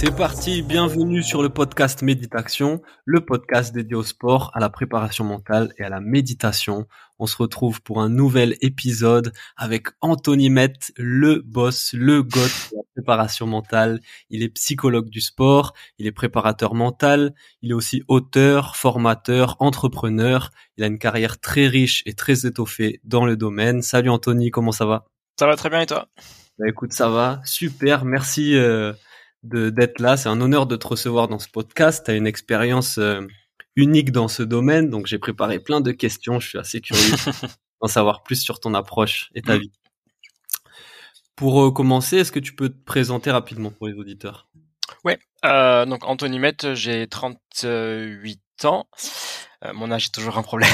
[0.00, 5.24] C'est parti, bienvenue sur le podcast Méditation, le podcast dédié au sport, à la préparation
[5.24, 6.86] mentale et à la méditation.
[7.18, 12.76] On se retrouve pour un nouvel épisode avec Anthony Met, le boss, le goth de
[12.76, 13.98] la préparation mentale.
[14.30, 20.52] Il est psychologue du sport, il est préparateur mental, il est aussi auteur, formateur, entrepreneur.
[20.76, 23.82] Il a une carrière très riche et très étoffée dans le domaine.
[23.82, 25.06] Salut Anthony, comment ça va?
[25.40, 26.06] Ça va très bien et toi?
[26.60, 28.54] Bah écoute, ça va, super, merci.
[28.54, 28.92] Euh,
[29.42, 30.16] d'être là.
[30.16, 32.04] C'est un honneur de te recevoir dans ce podcast.
[32.04, 33.26] Tu as une expérience euh,
[33.76, 36.40] unique dans ce domaine, donc j'ai préparé plein de questions.
[36.40, 37.14] Je suis assez curieux
[37.82, 39.60] d'en savoir plus sur ton approche et ta mm.
[39.60, 39.72] vie.
[41.36, 44.48] Pour euh, commencer, est-ce que tu peux te présenter rapidement pour les auditeurs?
[45.04, 48.88] Ouais, euh, donc Anthony Met, j'ai 38 ans.
[49.72, 50.70] mon âge est toujours un problème.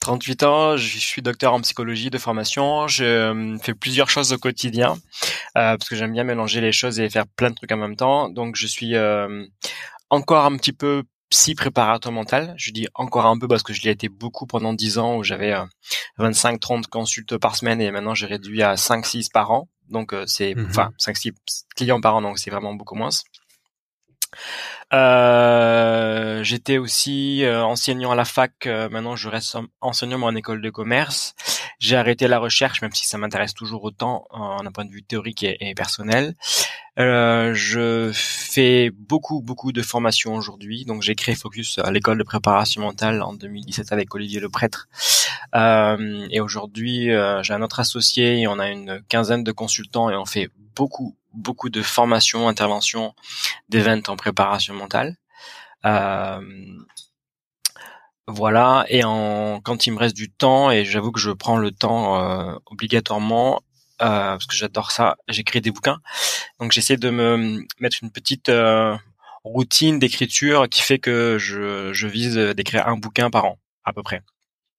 [0.00, 2.88] 38 ans, je suis docteur en psychologie de formation.
[2.88, 4.94] Je euh, fais plusieurs choses au quotidien
[5.58, 7.96] euh, parce que j'aime bien mélanger les choses et faire plein de trucs en même
[7.96, 8.30] temps.
[8.30, 9.46] Donc je suis euh,
[10.08, 12.54] encore un petit peu psy préparateur mental.
[12.56, 15.22] Je dis encore un peu parce que je l'ai été beaucoup pendant 10 ans où
[15.22, 15.54] j'avais
[16.18, 19.68] 25-30 consultes par semaine et maintenant j'ai réduit à 5-6 par an.
[19.90, 21.32] Donc c'est mmh enfin 5-6
[21.76, 23.10] clients par an donc c'est vraiment beaucoup moins.
[24.92, 28.66] Euh, j'étais aussi euh, enseignant à la fac.
[28.66, 31.34] Euh, maintenant, je reste enseignant en école de commerce.
[31.78, 35.02] J'ai arrêté la recherche, même si ça m'intéresse toujours autant en un point de vue
[35.02, 36.34] théorique et, personnel.
[36.96, 40.84] je fais beaucoup, beaucoup de formations aujourd'hui.
[40.84, 44.88] Donc, j'ai créé Focus à l'école de préparation mentale en 2017 avec Olivier Le Prêtre.
[45.54, 47.10] et aujourd'hui,
[47.42, 51.16] j'ai un autre associé et on a une quinzaine de consultants et on fait beaucoup,
[51.32, 53.14] beaucoup de formations, interventions,
[53.68, 55.16] d'événements en préparation mentale.
[55.84, 56.40] Euh,
[58.26, 58.84] voilà.
[58.88, 62.20] Et en, quand il me reste du temps, et j'avoue que je prends le temps
[62.20, 63.62] euh, obligatoirement,
[64.02, 66.00] euh, parce que j'adore ça, j'écris des bouquins.
[66.60, 68.50] Donc j'essaie de me mettre une petite
[69.44, 74.02] routine d'écriture qui fait que je, je vise d'écrire un bouquin par an, à peu
[74.02, 74.22] près.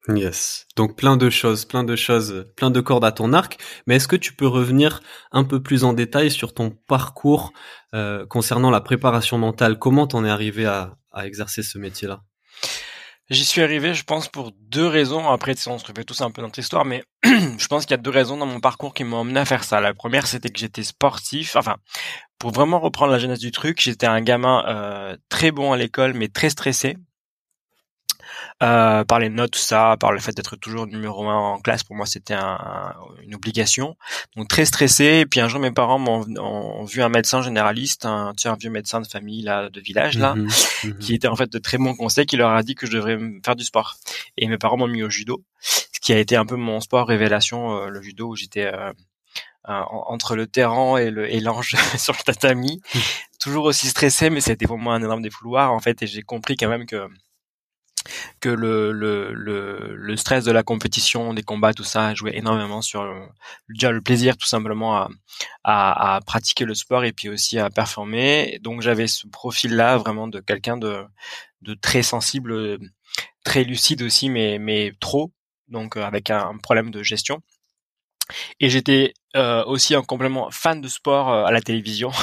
[0.08, 0.66] Yes.
[0.76, 3.60] Donc plein de choses, plein de choses, plein de cordes à ton arc.
[3.86, 5.02] Mais est-ce que tu peux revenir
[5.32, 7.54] un peu plus en détail sur ton parcours
[7.94, 9.78] euh, concernant la préparation mentale?
[9.78, 12.22] Comment t'en es arrivé à, exercer ce métier-là?
[13.30, 15.30] J'y suis arrivé, je pense, pour deux raisons.
[15.30, 18.02] Après, on se refait tous un peu notre histoire, mais je pense qu'il y a
[18.02, 19.80] deux raisons dans mon parcours qui m'ont amené à faire ça.
[19.82, 21.56] La première, c'était que j'étais sportif.
[21.56, 21.78] Enfin,
[22.40, 26.14] pour vraiment reprendre la genèse du truc, j'étais un gamin euh, très bon à l'école,
[26.14, 26.98] mais très stressé.
[28.62, 31.84] Euh, par les notes, tout ça, par le fait d'être toujours numéro un en classe,
[31.84, 33.98] pour moi c'était un, une obligation.
[34.36, 35.22] Donc très stressé.
[35.22, 39.02] Et puis un jour mes parents m'ont vu un médecin généraliste, un, un vieux médecin
[39.02, 40.48] de famille là, de village là, mmh
[40.84, 42.92] mmh qui était en fait de très bons conseils, qui leur a dit que je
[42.92, 43.96] devrais faire du sport.
[44.38, 47.08] Et mes parents m'ont mis au judo, ce qui a été un peu mon sport
[47.08, 48.92] révélation, euh, le judo où j'étais euh,
[49.64, 53.00] entre le terrain et le et l'ange sur le tatami, mmh.
[53.40, 56.58] toujours aussi stressé, mais c'était pour moi un énorme défouloir en fait, et j'ai compris
[56.58, 57.08] quand même que
[58.40, 62.82] que le, le, le, le, stress de la compétition, des combats, tout ça, jouait énormément
[62.82, 63.22] sur le,
[63.70, 65.10] déjà le plaisir tout simplement à,
[65.64, 68.60] à, à, pratiquer le sport et puis aussi à performer.
[68.62, 71.04] Donc j'avais ce profil-là vraiment de quelqu'un de,
[71.62, 72.80] de très sensible,
[73.44, 75.32] très lucide aussi, mais, mais trop,
[75.68, 77.42] donc euh, avec un problème de gestion.
[78.60, 82.12] Et j'étais euh, aussi un complément fan de sport euh, à la télévision.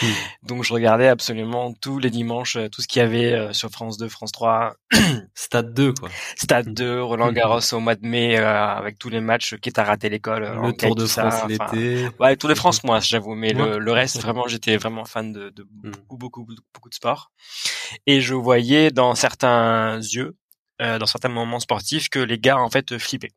[0.00, 0.06] Hmm.
[0.48, 3.98] Donc je regardais absolument tous les dimanches euh, tout ce qu'il y avait sur France
[3.98, 4.74] 2, France 3.
[5.34, 6.08] Stade 2 quoi.
[6.36, 7.34] Stade 2, Roland hmm.
[7.34, 10.42] Garros au mois de mai avec tous les matchs qui à raté l'école.
[10.42, 12.08] Le Tour de France l'été.
[12.18, 15.50] Ouais, Tour de France moi j'avoue, mais le, le, reste vraiment j'étais vraiment fan de,
[15.50, 15.90] de hmm.
[15.90, 17.30] beaucoup, beaucoup beaucoup beaucoup de sport.
[18.06, 20.36] Et je voyais dans certains yeux,
[20.80, 23.32] dans certains moments sportifs que les gars en fait flippaient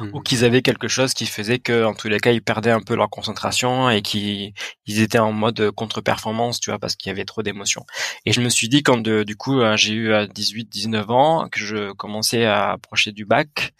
[0.00, 0.22] ou mmh.
[0.22, 2.94] qu'ils avaient quelque chose qui faisait que en tous les cas ils perdaient un peu
[2.94, 4.52] leur concentration et qu'ils
[4.86, 7.84] ils étaient en mode contre-performance tu vois parce qu'il y avait trop d'émotions.
[8.26, 11.10] Et je me suis dit quand de, du coup euh, j'ai eu à 18 19
[11.10, 13.74] ans que je commençais à approcher du bac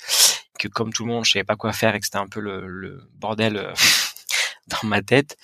[0.58, 2.40] que comme tout le monde je savais pas quoi faire et que c'était un peu
[2.40, 3.72] le, le bordel euh,
[4.68, 5.36] dans ma tête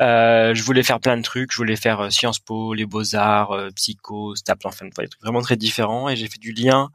[0.00, 3.52] euh, je voulais faire plein de trucs, je voulais faire euh, Sciences Po, les Beaux-Arts,
[3.52, 6.08] euh, Psycho, Staps, enfin des trucs vraiment très différents.
[6.08, 6.90] Et j'ai fait du lien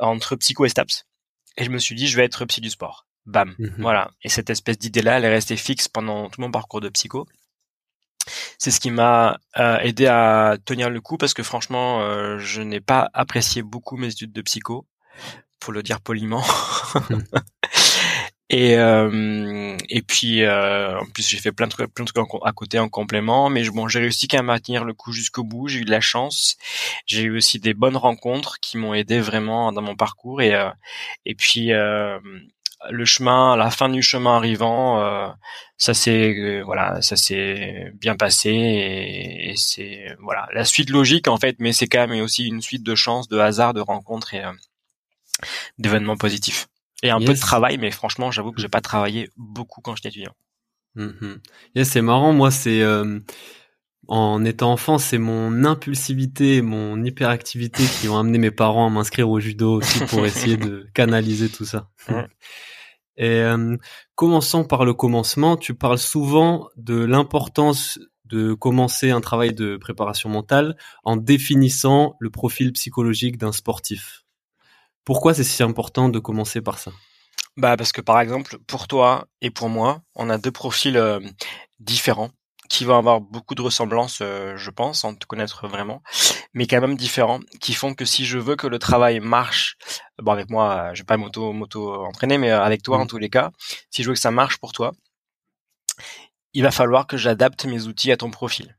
[0.00, 1.06] entre Psycho et Staps
[1.56, 3.06] et je me suis dit je vais être psy du sport.
[3.26, 3.74] Bam, mhm.
[3.78, 4.10] voilà.
[4.22, 7.26] Et cette espèce d'idée-là, elle est restée fixe pendant tout mon parcours de psycho.
[8.58, 12.62] C'est ce qui m'a euh, aidé à tenir le coup parce que franchement, euh, je
[12.62, 14.86] n'ai pas apprécié beaucoup mes études de psycho,
[15.60, 16.44] pour le dire poliment.
[18.50, 22.52] et euh, et puis en plus j'ai fait plein de trucs, plein de trucs à
[22.52, 25.68] côté en complément, mais bon j'ai réussi qu'à maintenir le coup jusqu'au bout.
[25.68, 26.56] J'ai eu de la chance.
[27.06, 30.54] J'ai eu aussi des bonnes rencontres qui m'ont aidé vraiment dans mon parcours et
[31.24, 31.72] et puis
[32.88, 35.28] le chemin, la fin du chemin arrivant, euh,
[35.76, 41.36] ça s'est euh, voilà, ça s'est bien passé et, c'est voilà la suite logique en
[41.36, 44.44] fait, mais c'est quand même aussi une suite de chances, de hasards, de rencontres et
[44.44, 44.52] euh,
[45.78, 46.69] d'événements positifs.
[47.02, 50.08] Et un peu de travail, mais franchement, j'avoue que j'ai pas travaillé beaucoup quand j'étais
[50.08, 50.34] étudiant.
[50.96, 51.36] Mm
[51.84, 52.82] c'est marrant, moi c'est
[54.10, 59.30] en étant enfant, c'est mon impulsivité, mon hyperactivité qui ont amené mes parents à m'inscrire
[59.30, 61.88] au judo aussi pour essayer de canaliser tout ça.
[63.16, 63.76] Et euh,
[64.16, 65.56] commençons par le commencement.
[65.56, 72.30] Tu parles souvent de l'importance de commencer un travail de préparation mentale en définissant le
[72.30, 74.24] profil psychologique d'un sportif.
[75.04, 76.92] Pourquoi c'est si important de commencer par ça?
[77.56, 81.20] Bah parce que par exemple pour toi et pour moi, on a deux profils euh,
[81.78, 82.30] différents
[82.70, 86.02] qui vont avoir beaucoup de ressemblances, euh, je pense, en te connaître vraiment,
[86.54, 89.76] mais quand même différents, qui font que si je veux que le travail marche,
[90.22, 93.08] bon avec moi, je vais pas m'auto moto entraîner, mais euh, avec toi en mmh.
[93.08, 93.50] tous les cas,
[93.90, 94.92] si je veux que ça marche pour toi,
[96.52, 98.76] il va falloir que j'adapte mes outils à ton profil.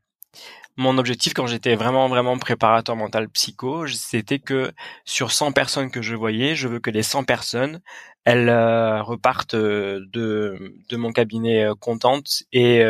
[0.76, 4.72] Mon objectif quand j'étais vraiment vraiment préparateur mental psycho, c'était que
[5.04, 7.80] sur 100 personnes que je voyais, je veux que les 100 personnes,
[8.24, 12.82] elles euh, repartent de de mon cabinet contentes et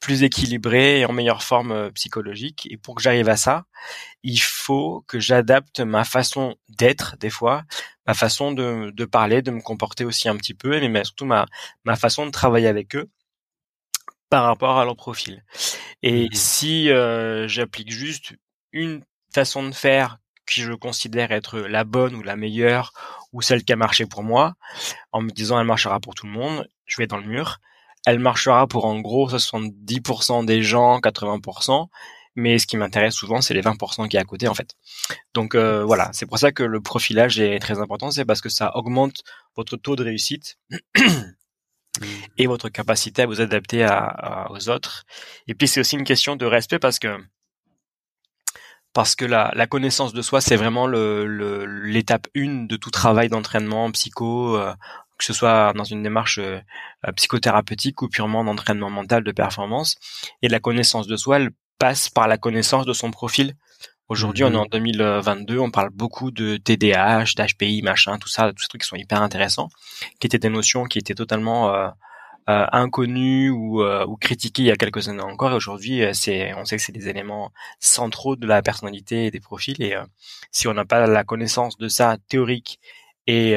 [0.00, 2.66] plus équilibré et en meilleure forme euh, psychologique.
[2.70, 3.64] Et pour que j'arrive à ça,
[4.22, 7.64] il faut que j'adapte ma façon d'être des fois,
[8.06, 11.46] ma façon de, de, parler, de me comporter aussi un petit peu, mais surtout ma,
[11.84, 13.10] ma façon de travailler avec eux
[14.30, 15.44] par rapport à leur profil.
[16.02, 18.34] Et mmh si euh, j'applique juste
[18.72, 19.04] une
[19.34, 22.92] façon de faire que je considère être la bonne ou la meilleure
[23.32, 24.54] ou celle qui a marché pour moi,
[25.12, 27.60] en me disant elle marchera pour tout le monde, je vais dans le mur
[28.06, 31.88] elle marchera pour en gros 70% des gens, 80%.
[32.36, 34.76] Mais ce qui m'intéresse souvent, c'est les 20% qui est à côté, en fait.
[35.34, 38.48] Donc euh, voilà, c'est pour ça que le profilage est très important, c'est parce que
[38.48, 39.22] ça augmente
[39.56, 40.56] votre taux de réussite
[42.38, 43.86] et votre capacité à vous adapter
[44.50, 45.04] aux autres.
[45.48, 47.18] Et puis c'est aussi une question de respect parce que
[48.92, 53.28] parce que la, la connaissance de soi, c'est vraiment l'étape le, une de tout travail
[53.28, 54.74] d'entraînement psycho, euh,
[55.16, 56.58] que ce soit dans une démarche euh,
[57.06, 59.96] euh, psychothérapeutique ou purement d'entraînement mental de performance.
[60.42, 63.54] Et la connaissance de soi, elle passe par la connaissance de son profil.
[64.10, 64.58] Aujourd'hui, on est mhm.
[64.58, 68.86] en 2022, on parle beaucoup de TDAH, d'HPI, machin, tout ça, tous ces trucs qui
[68.86, 69.70] sont hyper intéressants,
[70.18, 71.88] qui étaient des notions qui étaient totalement euh,
[72.50, 75.52] euh inconnues ou, ou critiquées il y a quelques années encore.
[75.52, 79.40] Et aujourd'hui, c'est, on sait que c'est des éléments centraux de la personnalité et des
[79.40, 79.80] profils.
[79.82, 79.94] Et
[80.50, 82.80] si on n'a pas la connaissance de ça théorique
[83.26, 83.56] et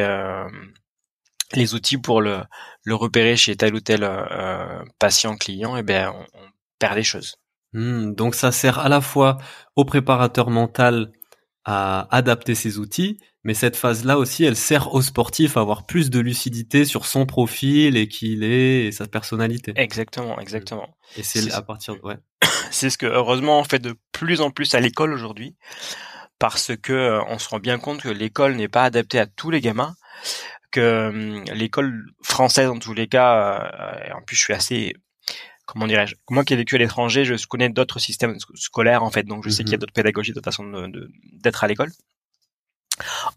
[1.55, 2.41] les outils pour le,
[2.83, 6.39] le repérer chez tel ou tel euh, patient client, eh ben on,
[6.79, 7.38] perd des choses.
[7.74, 9.38] Hmm, donc ça sert à la fois
[9.75, 11.12] au préparateur mental
[11.66, 16.10] à adapter ses outils, mais cette phase-là aussi, elle sert au sportif à avoir plus
[16.10, 19.74] de lucidité sur son profil et qui il est et sa personnalité.
[19.75, 20.98] Exactement, exactement.
[21.18, 22.01] Et c'est à partir de...
[22.01, 22.18] ouais.
[22.72, 25.56] C'est ce que heureusement on fait de plus en plus à l'école aujourd'hui,
[26.39, 29.50] parce que euh, on se rend bien compte que l'école n'est pas adaptée à tous
[29.50, 29.96] les gamins
[30.72, 34.96] que hum, l'école française, en tous les cas, euh, et en plus je suis assez
[35.65, 39.24] comment dirais-je Moi qui ai vécu à l'étranger, je connais d'autres systèmes scolaires en fait,
[39.24, 40.91] donc je sais qu'il y a mmh d'autres pédagogies, d'autres façons
[41.41, 41.91] d'être à l'école.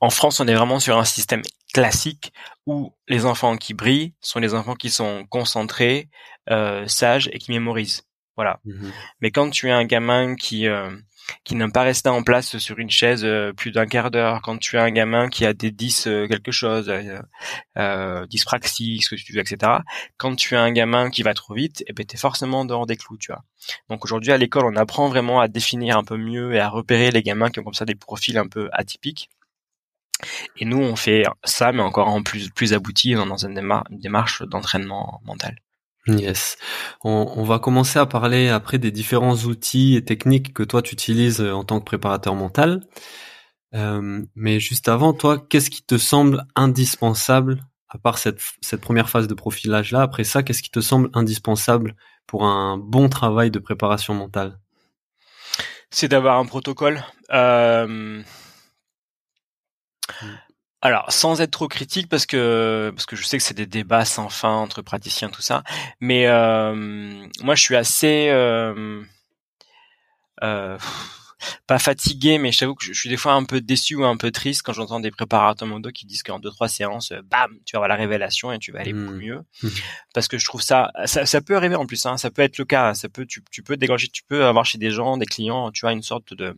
[0.01, 1.43] En France, on est vraiment sur un système
[1.73, 2.33] classique
[2.67, 6.09] où les enfants qui brillent sont les enfants qui sont concentrés,
[6.51, 8.03] euh, sages et qui mémorisent.
[8.37, 8.61] Voilà.
[8.65, 8.91] Mmh
[9.21, 10.91] Mais quand tu es un gamin qui euh,
[11.45, 14.59] qui n'aime pas rester en place sur une chaise euh, plus d'un quart d'heure, quand
[14.59, 17.21] tu as un gamin qui a des 10 euh, quelque chose, euh,
[17.79, 19.73] euh, dyspraxie, ce que tu veux, etc.
[20.17, 22.97] Quand tu as un gamin qui va trop vite, eh ben t'es forcément dehors des
[22.97, 23.45] clous, tu vois.
[23.89, 27.11] Donc aujourd'hui à l'école, on apprend vraiment à définir un peu mieux et à repérer
[27.11, 29.29] les gamins qui ont comme ça des profils un peu atypiques.
[30.57, 33.55] Et nous, on fait ça, mais encore en plus plus abouti dans une
[33.91, 35.57] démarche d'entraînement mental.
[36.07, 36.57] Yes.
[37.03, 40.93] On, on, va commencer à parler après des différents outils et techniques que toi tu
[40.93, 42.81] utilises euh, en tant que préparateur mental.
[43.75, 49.11] Euh, mais juste avant, toi, qu'est-ce qui te semble indispensable, à part cette, cette première
[49.11, 51.97] phase de profilage là, après ça, qu'est-ce qui te semble indispensable
[52.27, 54.61] pour un bon travail de préparation mentale?
[55.91, 57.03] C'est d'avoir un protocole.
[57.33, 58.23] Euh...
[60.23, 60.46] Mm
[60.87, 64.05] Alors, sans être trop critique, parce que parce que je sais que c'est des débats
[64.05, 65.65] sans fin entre praticiens, tout ça.
[65.99, 69.03] Mais euh, moi, je suis assez euh,
[70.45, 70.79] euh,
[71.67, 74.17] pas fatigué, mais je t'avoue que je, suis des fois un peu déçu ou un
[74.17, 77.51] peu triste quand j'entends des préparateurs mondo qui disent qu'en deux trois séances, euh, bam,
[77.65, 79.19] tu vas avoir la révélation et tu vas aller beaucoup mmh.
[79.19, 79.41] mieux.
[79.63, 79.69] Mmh.
[80.15, 82.65] Parce que je trouve ça, ça, peut arriver en plus, hein, ça peut être le
[82.65, 85.71] cas, ça peut, tu, tu peux dégager, tu peux avoir chez des gens, des clients,
[85.73, 86.57] tu as une sorte de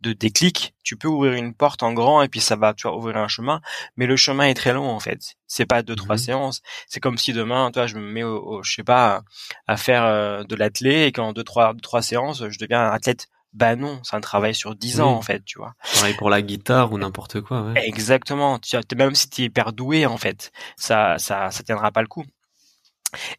[0.00, 0.74] de déclic.
[0.82, 3.28] Tu peux ouvrir une porte en grand et puis ça va, tu vas ouvrir un
[3.28, 3.60] chemin,
[3.96, 5.36] mais le chemin est très long en fait.
[5.46, 6.18] C'est pas deux trois mmh.
[6.18, 6.62] séances.
[6.88, 9.22] C'est comme si demain, toi, je me mets, au, je sais pas,
[9.66, 12.92] à faire euh, de l'athlé et qu'en deux trois deux, trois séances, je deviens un
[12.92, 15.74] athlète bah non, c'est un travail sur dix ans en fait, tu vois.
[15.94, 17.62] Pareil pour la guitare ou n'importe quoi.
[17.62, 17.86] Ouais.
[17.86, 18.58] Exactement.
[18.58, 22.08] Tu, même si tu es hyper doué en fait, ça, ça, ça tiendra pas le
[22.08, 22.24] coup.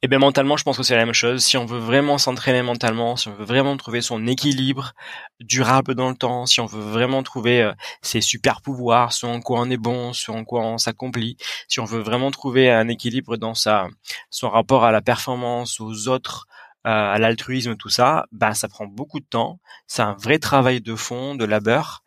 [0.01, 1.43] Et bien mentalement, je pense que c'est la même chose.
[1.43, 4.91] Si on veut vraiment s'entraîner mentalement, si on veut vraiment trouver son équilibre
[5.39, 9.39] durable dans le temps, si on veut vraiment trouver euh, ses super pouvoirs, ce en
[9.39, 11.37] quoi on est bon, ce en quoi on s'accomplit,
[11.69, 13.87] si on veut vraiment trouver un équilibre dans sa
[14.29, 16.47] son rapport à la performance, aux autres,
[16.83, 19.59] à l'altruisme, tout ça, bah ça prend beaucoup de temps.
[19.87, 22.03] C'est un vrai travail de fond, de labeur,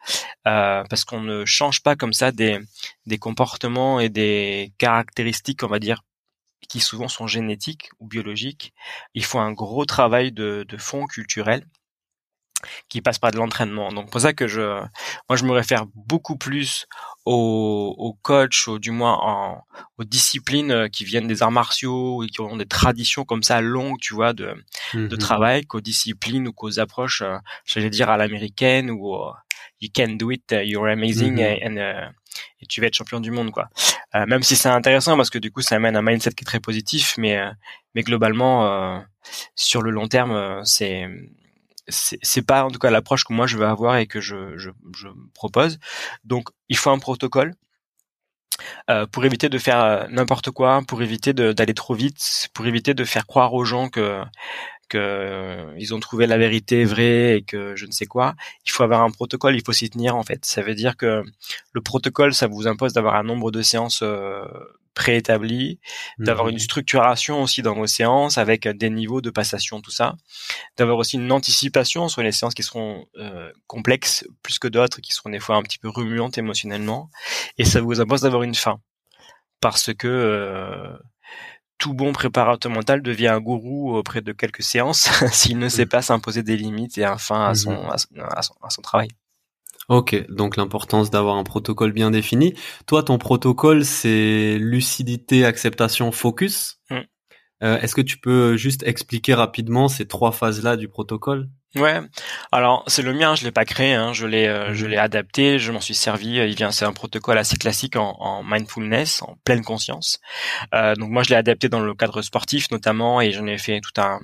[0.47, 2.59] euh, parce qu'on ne change pas comme ça des,
[3.07, 6.03] des comportements et des caractéristiques, on va dire,
[6.69, 8.75] qui souvent sont génétiques ou biologiques.
[9.15, 11.67] Il faut un gros travail de fond culturel
[12.89, 13.93] qui passe par de l'entraînement.
[13.93, 14.81] Donc pour ça que je,
[15.29, 16.87] moi je me réfère beaucoup plus
[17.25, 19.63] aux, aux coachs, ou du moins en,
[19.99, 23.61] aux disciplines euh, qui viennent des arts martiaux et qui ont des traditions comme ça
[23.61, 24.55] longues, tu vois, de,
[24.93, 25.19] de mhm.
[25.19, 29.17] travail, qu'aux disciplines ou qu'aux approches, euh, j'allais dire à l'américaine ou
[29.81, 31.79] you can do it, uh, you're amazing mhm.
[31.79, 32.11] uh,
[32.61, 33.69] et tu vas être champion du monde, quoi.
[34.15, 36.47] Euh, même si c'est intéressant parce que du coup ça amène un mindset qui est
[36.47, 37.41] très positif, mais
[37.95, 39.03] mais globalement
[39.55, 41.07] sur le long terme c'est
[41.89, 44.71] c'est pas en tout cas l'approche que moi je veux avoir et que je, je,
[45.35, 45.79] propose.
[46.25, 47.55] Donc il faut un protocole
[48.91, 52.95] euh, pour éviter de faire euh, n'importe quoi, pour éviter d'aller trop vite, pour éviter
[52.95, 54.23] de faire croire aux gens que
[54.91, 58.35] que euh, ont trouvé la vérité vraie et que je ne sais quoi.
[58.67, 60.45] Il faut avoir un protocole, il faut s'y tenir en fait.
[60.45, 61.23] Ça veut dire que
[61.73, 64.05] le protocole, ça vous impose d'avoir un nombre de séances
[64.95, 65.81] préétabli,
[66.19, 66.61] d'avoir une mmh.
[66.61, 70.15] structuration aussi dans vos séances avec des niveaux de passation, tout ça,
[70.77, 75.13] d'avoir aussi une anticipation sur les séances qui seront euh, complexes plus que d'autres, qui
[75.13, 77.11] seront des fois un petit peu remuantes émotionnellement,
[77.59, 78.81] et ça vous impose d'avoir une fin,
[79.61, 80.97] parce que euh,
[81.79, 86.03] tout bon préparateur mental devient un gourou auprès de quelques séances s'il ne sait pas
[86.03, 88.23] s'imposer des limites et un fin à son, mmh.
[88.31, 89.09] à son travail.
[89.89, 92.55] Ok, donc l'importance d'avoir un protocole bien défini.
[92.87, 96.79] Toi, ton protocole, c'est lucidité, acceptation, focus.
[96.91, 97.01] Mm.
[97.63, 101.49] Euh, est-ce que tu peux juste expliquer rapidement ces trois phases-là du protocole?
[101.77, 102.01] Ouais.
[102.53, 104.13] Alors c'est le mien, je l'ai pas créé, hein.
[104.13, 106.37] je l'ai, euh, je l'ai adapté, je m'en suis servi.
[106.37, 110.21] Il vient, c'est un protocole assez classique en, en mindfulness, en pleine conscience.
[110.73, 113.81] Euh, donc moi je l'ai adapté dans le cadre sportif notamment, et j'en ai fait
[113.81, 114.21] tout un,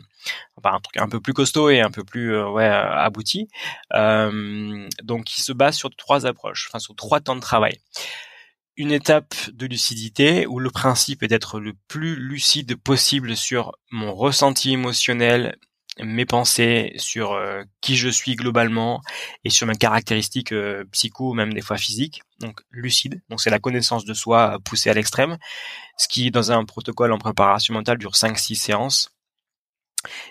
[0.62, 3.48] un truc un peu plus costaud et un peu plus euh, ouais abouti.
[3.94, 7.78] Euh, donc il se base sur trois approches, enfin sur trois temps de travail
[8.76, 14.14] une étape de lucidité où le principe est d'être le plus lucide possible sur mon
[14.14, 15.54] ressenti émotionnel
[16.02, 19.02] mes pensées sur euh, qui je suis globalement
[19.44, 22.22] et sur mes caractéristiques euh, psycho, même des fois physiques.
[22.40, 25.36] Donc lucide, donc c'est la connaissance de soi poussée à l'extrême,
[25.98, 29.10] ce qui dans un protocole en préparation mentale dure 5-6 séances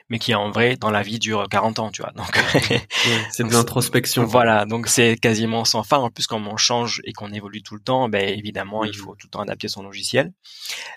[0.09, 2.11] mais qui en vrai dans la vie dure 40 ans, tu vois.
[2.11, 2.37] Donc
[3.31, 4.25] c'est de l'introspection.
[4.25, 5.97] Voilà, donc c'est quasiment sans fin.
[5.97, 8.93] En plus, quand on change et qu'on évolue tout le temps, ben évidemment, il mmh.
[8.93, 10.33] faut tout le temps adapter son logiciel.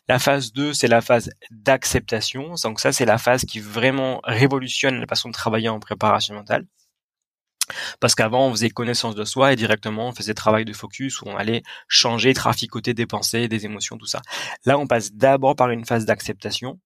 [0.09, 2.55] La phase 2, c'est la phase d'acceptation.
[2.63, 6.67] Donc ça, c'est la phase qui vraiment révolutionne la façon de travailler en préparation mentale.
[8.01, 11.27] Parce qu'avant, on faisait connaissance de soi et directement, on faisait travail de focus où
[11.29, 14.21] on allait changer, traficoter des pensées, des émotions, tout ça.
[14.65, 16.81] Là, on passe d'abord par une phase d'acceptation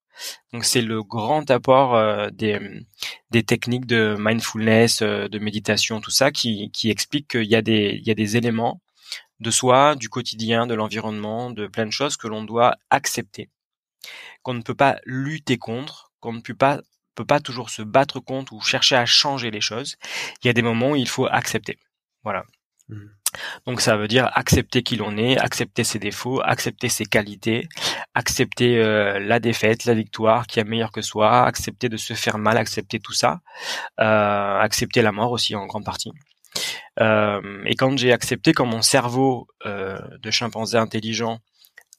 [0.53, 6.31] donc c'est le grand apport euh, des, techniques de mindfulness, euh, de méditation, tout ça,
[6.31, 8.81] qui, explique qu'il y a des éléments
[9.41, 13.51] de soi, du quotidien, de l'environnement, de plein de choses que l'on doit accepter,
[14.43, 16.81] qu'on ne peut pas lutter contre, qu'on ne peut pas
[17.15, 19.97] peut pas toujours se battre contre ou chercher à changer les choses.
[20.43, 21.79] Il y a des moments où il faut accepter.
[22.23, 22.45] Voilà.
[22.89, 23.07] Mmh.
[23.67, 27.69] Donc ça veut dire accepter qui l'on est, accepter ses défauts, accepter ses qualités,
[28.15, 32.39] accepter euh, la défaite, la victoire qui est meilleure que soi, accepter de se faire
[32.39, 33.41] mal, accepter tout ça,
[34.01, 36.13] euh, accepter la mort aussi en grande partie.
[37.01, 41.41] Euh, et quand j'ai accepté, quand mon cerveau de chimpanzé intelligent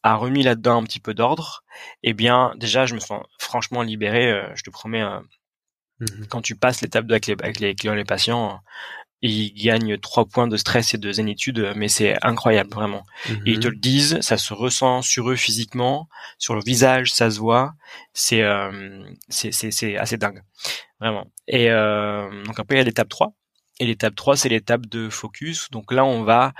[0.04, 1.64] a remis là-dedans un petit peu d'ordre,
[2.04, 4.44] eh bien déjà je me sens franchement libéré.
[4.56, 8.62] je te promets, mmh quand tu passes l'étape avec les, avec les clients, les patients,
[9.22, 13.04] ils gagnent trois points de stress et de zénitude, mais c'est incroyable vraiment.
[13.46, 16.08] Ils te le disent, ça se ressent sur eux physiquement,
[16.38, 17.74] sur le visage, ça se voit.
[18.14, 20.44] C'est euh, c'est assez dingue,
[21.00, 21.26] vraiment.
[21.48, 23.34] Et euh, donc après il y a l'étape 3.
[23.80, 25.70] Et l'étape 3, c'est l'étape de focus.
[25.70, 26.54] Donc là, on va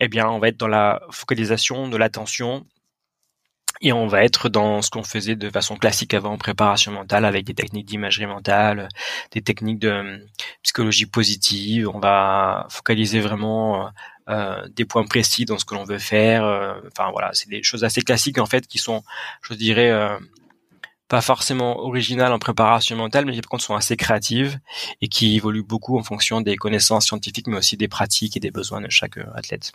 [0.00, 2.66] eh bien, on va être dans la focalisation de l'attention
[3.80, 7.24] et on va être dans ce qu'on faisait de façon classique avant en préparation mentale
[7.24, 8.88] avec des techniques d'imagerie mentale,
[9.32, 10.18] des techniques de euh,
[10.62, 11.88] psychologie positive.
[11.92, 13.90] On va focaliser vraiment
[14.28, 16.44] euh, des points précis dans ce que l'on veut faire.
[16.44, 19.02] Euh, enfin voilà, c'est des choses assez classiques en fait qui sont,
[19.42, 20.18] je dirais, euh,
[21.08, 24.58] pas forcément originales en préparation mentale, mais qui par contre sont assez créatives
[25.00, 28.50] et qui évoluent beaucoup en fonction des connaissances scientifiques, mais aussi des pratiques et des
[28.50, 29.72] besoins de chaque euh, athlète.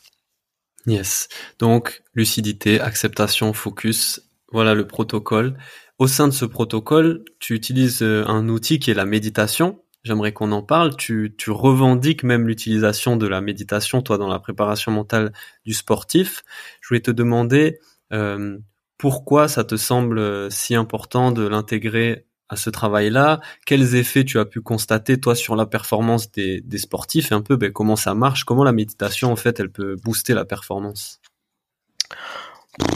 [0.85, 1.29] Yes.
[1.59, 4.21] Donc, lucidité, acceptation, focus.
[4.51, 5.57] Voilà le protocole.
[5.97, 9.83] Au sein de ce protocole, tu utilises euh, un outil qui est la méditation.
[10.03, 10.95] J'aimerais qu'on en parle.
[10.97, 15.31] Tu, tu revendiques même l'utilisation de la méditation, toi, dans la préparation mentale
[15.65, 16.43] du sportif.
[16.81, 17.79] Je voulais te demander
[18.11, 18.57] euh,
[18.97, 24.39] pourquoi ça te semble euh, si important de l'intégrer à ce travail-là Quels effets tu
[24.39, 27.95] as pu constater, toi, sur la performance des, des sportifs et un peu ben, comment
[27.95, 31.19] ça marche Comment la méditation, en fait, elle peut booster la performance?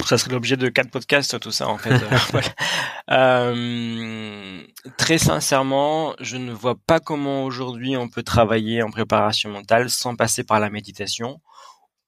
[0.05, 1.93] Ça serait l'objet de quatre podcasts tout ça en fait.
[2.31, 2.47] voilà.
[3.11, 4.63] euh,
[4.97, 10.15] très sincèrement, je ne vois pas comment aujourd'hui on peut travailler en préparation mentale sans
[10.15, 11.41] passer par la méditation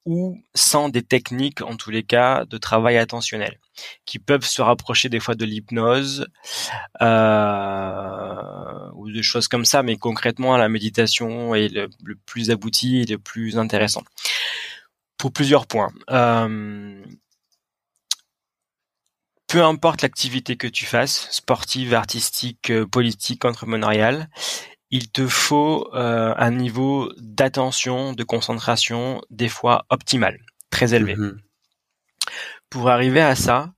[0.09, 3.59] ou sans des techniques en tous les cas de travail attentionnel
[4.05, 6.25] qui peuvent se rapprocher des fois de l'hypnose
[7.03, 11.89] euh, ou des choses comme ça mais concrètement la méditation est le,
[12.25, 14.01] plus abouti et le plus intéressant.
[15.19, 15.91] Pour plusieurs points.
[16.09, 17.03] Euh,
[19.45, 24.27] peu importe l'activité que tu fasses, sportive, artistique, politique, entrepreneuriale,
[24.91, 31.15] il te faut euh, un niveau d'attention, de concentration, des fois optimal, très élevé.
[31.15, 31.39] Mhm.
[32.69, 33.71] Pour arriver à ça,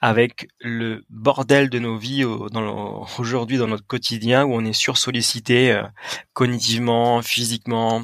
[0.00, 4.64] avec le bordel de nos vies au- dans le- aujourd'hui dans notre quotidien où on
[4.64, 5.82] est sursollicité euh,
[6.32, 8.02] cognitivement, physiquement,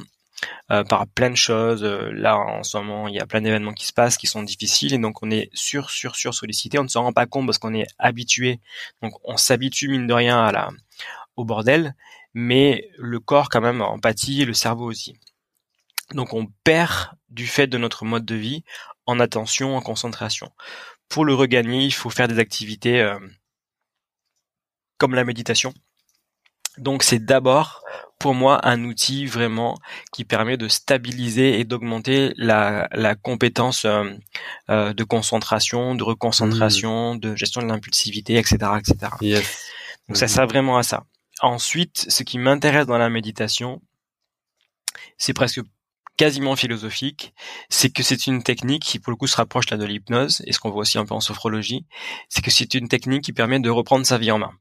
[0.71, 1.83] euh, par plein de choses.
[1.83, 4.45] Euh, Là, en ce moment, il y a plein d'événements qui se passent qui sont
[4.45, 6.79] difficiles et donc on est sur, sur, sur sollicité.
[6.79, 8.61] On ne s'en rend pas compte parce qu'on est habitué.
[9.03, 10.69] Donc on s'habitue mine de rien à la,
[11.35, 11.95] au bordel,
[12.41, 15.19] mais le corps quand même en pâtit et le cerveau aussi.
[16.15, 18.63] Donc on perd du fait de notre mode de vie
[19.07, 20.49] en attention, en concentration.
[21.09, 23.19] Pour le regagner, il faut faire des activités euh,
[24.99, 25.75] comme la méditation.
[26.77, 27.83] Donc c'est d'abord
[28.21, 29.77] pour moi un outil vraiment
[30.13, 34.05] qui permet de stabiliser et d'augmenter la, la compétence euh,
[34.71, 39.13] euh, de concentration, de reconcentration, de gestion de l'impulsivité, etc., etc.
[39.23, 39.67] Yes.
[40.09, 40.31] Donc ça Mhm.
[40.31, 41.05] sert vraiment à ça.
[41.41, 43.81] Ensuite, ce qui m'intéresse dans la méditation,
[45.17, 45.61] c'est presque
[46.17, 47.33] quasiment philosophique,
[47.69, 50.53] c'est que c'est une technique qui pour le coup se rapproche là de l'hypnose, et
[50.53, 51.87] ce qu'on voit aussi un peu en sophrologie,
[52.29, 54.53] c'est que c'est une technique qui permet de reprendre sa vie en main,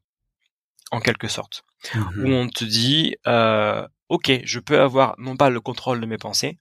[0.92, 1.64] en quelque sorte
[1.94, 2.24] Mhm.
[2.24, 6.18] où on te dit euh, ok je peux avoir non pas le contrôle de mes
[6.18, 6.58] pensées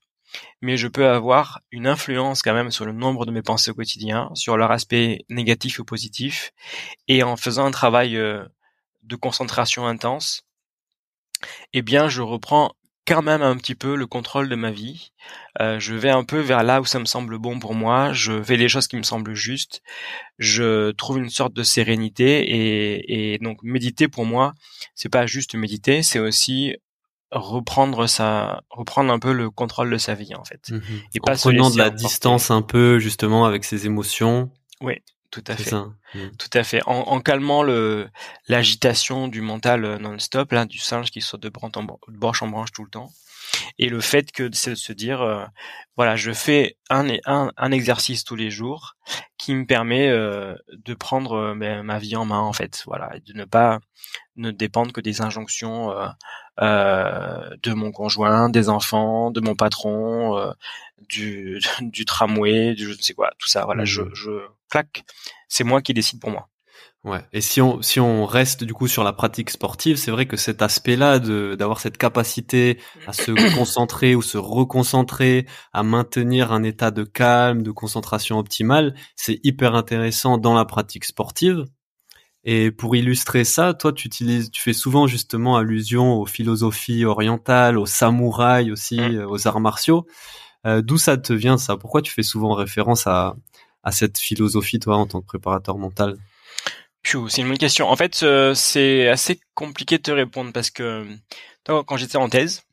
[0.62, 3.74] mais je peux avoir une influence quand même sur le nombre de mes pensées au
[3.74, 6.52] quotidien sur leur aspect négatif ou positif
[7.08, 8.46] et en faisant un travail euh,
[9.08, 10.44] de concentration intense
[11.74, 12.74] eh bien je reprends
[13.06, 15.14] quand même un petit peu le contrôle de ma vie.
[15.62, 18.12] Euh, je vais un peu vers là où ça me semble bon pour moi.
[18.12, 19.82] Je fais des choses qui me semblent justes.
[20.40, 24.54] Je trouve une sorte de sérénité et, et donc méditer pour moi,
[24.94, 26.76] c'est pas juste méditer, c'est aussi
[27.32, 30.70] reprendre sa, reprendre un peu le contrôle de sa vie en fait.
[30.70, 30.82] Mhm.
[31.16, 34.52] Et En pas prenant de la distance un peu justement avec ses émotions.
[35.30, 35.70] Tout à fait.
[35.70, 35.88] ça.
[36.16, 36.32] Mhm.
[36.38, 36.82] Tout à fait.
[36.88, 38.08] En, en calmant le
[38.48, 42.84] l'agitation du mental euh, non-stop, là, du singe qui saute de branche en branche tout
[42.84, 43.12] le temps,
[43.80, 45.44] et le fait que c'est de se dire, euh,
[45.96, 48.96] voilà, je fais un, un un exercice tous les jours
[49.38, 53.16] qui me permet euh, de prendre euh, ma ma vie en main, en fait, voilà,
[53.16, 53.80] et de ne pas
[54.38, 55.92] ne dépendre que des injonctions
[56.60, 60.54] de mon conjoint, des enfants, de mon patron,
[61.10, 64.10] du du tramway, du je ne sais quoi, tout ça, voilà, je Mhm.
[64.14, 64.32] je
[64.70, 65.04] claque,
[65.48, 66.50] c'est moi qui décide pour moi.
[67.08, 67.24] Ouais.
[67.32, 70.36] Et si on si on reste du coup sur la pratique sportive, c'est vrai que
[70.38, 76.64] cet aspect-là de d'avoir cette capacité à se concentrer ou se reconcentrer, à maintenir un
[76.64, 81.64] état de calme, de concentration optimale, c'est hyper intéressant dans la pratique sportive.
[82.44, 87.78] Et pour illustrer ça, toi, tu utilises, tu fais souvent justement allusion aux philosophies orientales,
[87.78, 89.16] aux samouraïs aussi, Mm.
[89.18, 90.06] euh, aux arts martiaux.
[90.68, 91.78] Euh, D'où ça te vient ça?
[91.78, 93.36] Pourquoi tu fais souvent référence à
[93.84, 96.18] à cette philosophie, toi, en tant que préparateur mental?
[97.30, 97.88] C'est une bonne question.
[97.90, 101.08] En fait, euh, c'est assez compliqué de te répondre parce que
[101.66, 102.64] quand j'étais en thèse,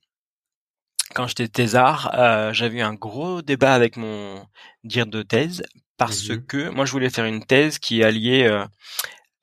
[1.15, 4.45] quand j'étais thésard, euh, j'avais eu un gros débat avec mon
[4.83, 5.63] dire de thèse
[5.97, 6.47] parce Mhm.
[6.47, 8.51] que moi je voulais faire une thèse qui alliait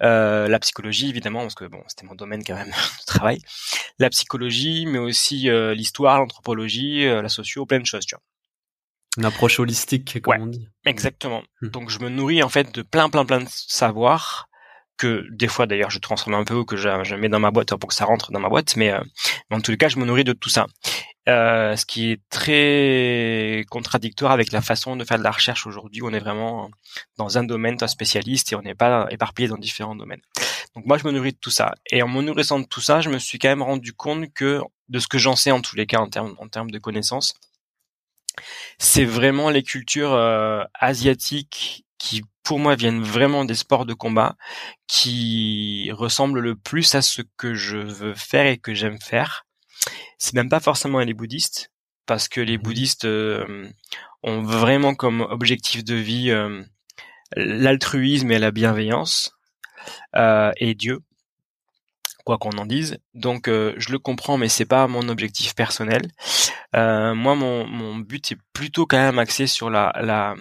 [0.01, 3.39] euh, la psychologie évidemment parce que bon c'était mon domaine quand même de travail,
[3.99, 8.23] la psychologie mais aussi l'histoire, l'anthropologie, la socio, plein de choses tu vois.
[9.17, 10.39] Une approche holistique, comme Ouais.
[10.41, 10.67] on dit.
[10.86, 11.43] Exactement.
[11.62, 11.67] Hmm.
[11.69, 14.47] Donc je me nourris en fait de plein plein plein de savoirs
[15.02, 17.76] que des fois d'ailleurs je transforme un peu ou que je, mets dans ma boîte
[17.76, 19.02] pour que ça rentre dans ma boîte, mais, euh,
[19.50, 20.68] en tous les cas je me nourris de tout ça.
[21.30, 26.02] Euh, ce qui est très contradictoire avec la façon de faire de la recherche aujourd'hui.
[26.04, 26.72] On est vraiment
[27.18, 30.22] dans un domaine, un spécialiste, et on n'est pas éparpillé dans différents domaines.
[30.76, 31.76] Donc moi, je me nourris de tout ça.
[31.92, 34.62] Et en me nourrissant de tout ça, je me suis quand même rendu compte que
[34.90, 37.36] de ce que j'en sais en tous les cas en termes en termes de connaissances,
[38.80, 44.36] c'est vraiment les cultures euh, asiatiques qui, pour moi, viennent vraiment des sports de combat,
[44.88, 49.45] qui ressemblent le plus à ce que je veux faire et que j'aime faire.
[50.17, 51.71] C'est même pas forcément les bouddhistes,
[52.06, 52.63] parce que les Mhm.
[52.63, 53.69] bouddhistes euh,
[54.23, 56.63] ont vraiment comme objectif de vie euh,
[57.36, 59.34] l'altruisme et la bienveillance
[60.15, 60.99] euh, et Dieu,
[62.25, 62.97] quoi qu'on en dise.
[63.13, 66.01] Donc euh, je le comprends, mais c'est pas mon objectif personnel.
[66.75, 70.36] Euh, moi, mon, mon but est plutôt quand même axé sur la, la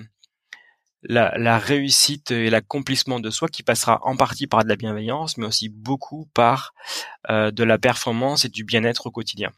[1.02, 5.38] la, la réussite et l'accomplissement de soi qui passera en partie par de la bienveillance,
[5.38, 6.74] mais aussi beaucoup par
[7.30, 9.50] euh, de la performance et du bien-être au quotidien.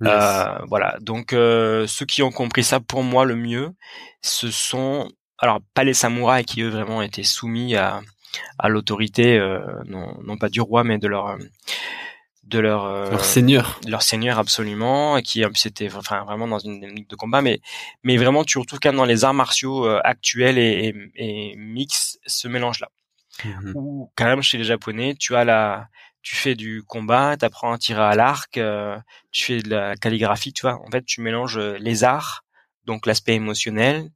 [0.00, 0.10] Yes.
[0.10, 0.96] Euh, voilà.
[1.00, 3.74] Donc euh, ceux qui ont compris ça pour moi le mieux,
[4.22, 8.00] ce sont alors pas les samouraïs qui eux vraiment étaient soumis à,
[8.58, 11.36] à l'autorité euh, non, non pas du roi mais de leur
[12.50, 13.80] de leur euh, Leur seigneur.
[13.86, 17.60] leur seigneur absolument et qui euh, c'était enfin vraiment dans une dynamique de combat mais
[18.02, 21.56] mais vraiment tu retrouves quand même dans les arts martiaux euh, actuels et, et, et
[21.56, 22.88] mix ce mélange là
[23.44, 23.72] Mhm.
[23.74, 25.88] ou quand même chez les japonais tu as la
[26.20, 28.98] tu fais du combat tu apprends à tirer à l'arc euh,
[29.32, 32.44] tu fais de la calligraphie tu vois en fait tu mélanges euh, les arts
[32.84, 34.10] donc l'aspect émotionnel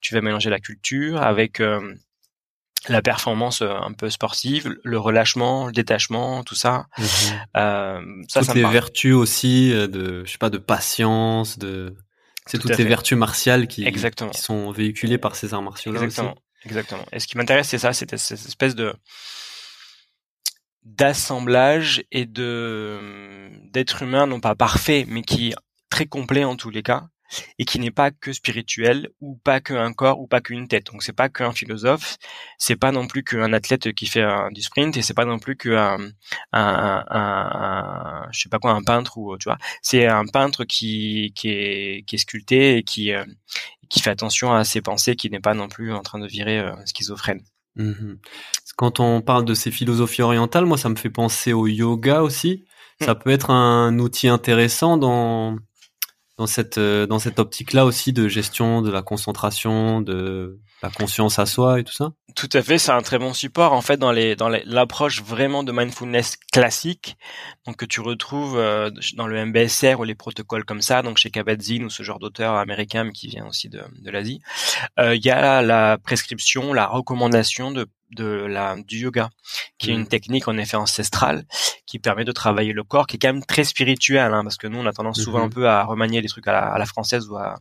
[0.00, 1.92] tu vas mélanger la culture avec euh,
[2.88, 7.04] la performance euh, un peu sportive le relâchement le détachement tout ça Mhm.
[7.56, 8.72] euh, ça toutes les parle.
[8.74, 11.94] vertus aussi euh, de, je sais pas, de patience, de,
[12.46, 12.88] c'est Tout toutes les fait.
[12.88, 14.30] vertus martiales qui, Exactement.
[14.30, 17.04] qui sont véhiculées par ces arts martiaux Exactement, exactement.
[17.12, 18.94] Et ce qui m'intéresse, c'est ça, c'était cette espèce de
[20.84, 25.54] d'assemblage et de d'être humain, non pas parfait, mais qui est
[25.90, 27.08] très complet en tous les cas,
[27.58, 30.86] et qui n'est pas que spirituel ou pas qu'un corps ou pas qu'une tête.
[30.92, 32.16] Donc c'est pas qu'un philosophe,
[32.58, 35.38] c'est pas non plus qu'un athlète qui fait un, du sprint, et c'est pas non
[35.38, 36.12] plus qu'un un,
[36.52, 39.58] un, un, un- je sais pas quoi, un peintre ou tu vois.
[39.82, 43.24] C'est un peintre qui qui est qui est sculpté et qui euh,
[43.88, 46.58] qui fait attention à ses pensées, qui n'est pas non plus en train de virer
[46.58, 47.42] euh, schizophrène.
[47.76, 48.18] Mhm.
[48.76, 52.64] Quand on parle de ces philosophies orientales, moi, ça me fait penser au yoga aussi.
[53.00, 55.56] Ça peut être un outil intéressant dans
[56.38, 61.38] dans cette euh, dans cette optique-là aussi de gestion de la concentration, de la conscience
[61.38, 62.12] à soi et tout ça?
[62.36, 65.64] Tout à fait, c'est un très bon support en fait dans les dans l'approche vraiment
[65.64, 67.16] de mindfulness classique,
[67.66, 71.30] donc que tu retrouves euh, dans le MBSR ou les protocoles comme ça, donc chez
[71.30, 74.40] Kabat-Zinn ou ce genre d'auteur américain mais qui vient aussi de, de l'Asie.
[75.00, 79.30] Euh, Il y a la prescription, la recommandation de de la du yoga,
[79.78, 81.44] qui est une technique en effet ancestrale
[81.86, 84.66] qui permet de travailler le corps, qui est quand même très spirituel, hein, parce que
[84.66, 85.44] nous on a tendance souvent Mhm.
[85.44, 87.56] un peu à remanier les trucs à la, à la française ou à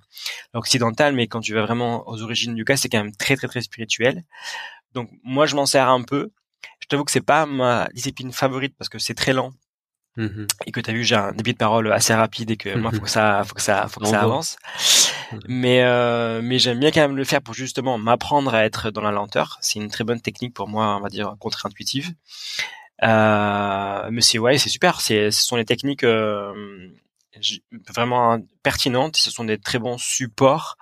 [0.54, 3.48] l'occidental, mais quand tu vas vraiment aux origines du yoga, c'est quand même très très
[3.48, 4.24] très spirituel.
[4.94, 6.32] Donc moi je m'en sers un peu.
[6.80, 9.52] Je t'avoue que c'est pas ma discipline favorite parce que c'est très lent
[10.18, 10.48] Mhm.
[10.66, 12.92] et que tu as vu j'ai un débit de parole assez rapide et que moi
[12.92, 14.58] faut que ça faut que ça faut que ça avance.
[15.48, 19.02] Mais euh, mais j'aime bien quand même le faire pour justement m'apprendre à être dans
[19.02, 19.58] la lenteur.
[19.62, 22.14] C'est une très bonne technique pour moi, on va dire contre-intuitive.
[23.04, 25.02] Euh, mais c'est ouais, c'est super.
[25.02, 26.90] C'est ce sont des techniques euh,
[27.88, 29.18] vraiment pertinentes.
[29.18, 30.78] Ce sont des très bons supports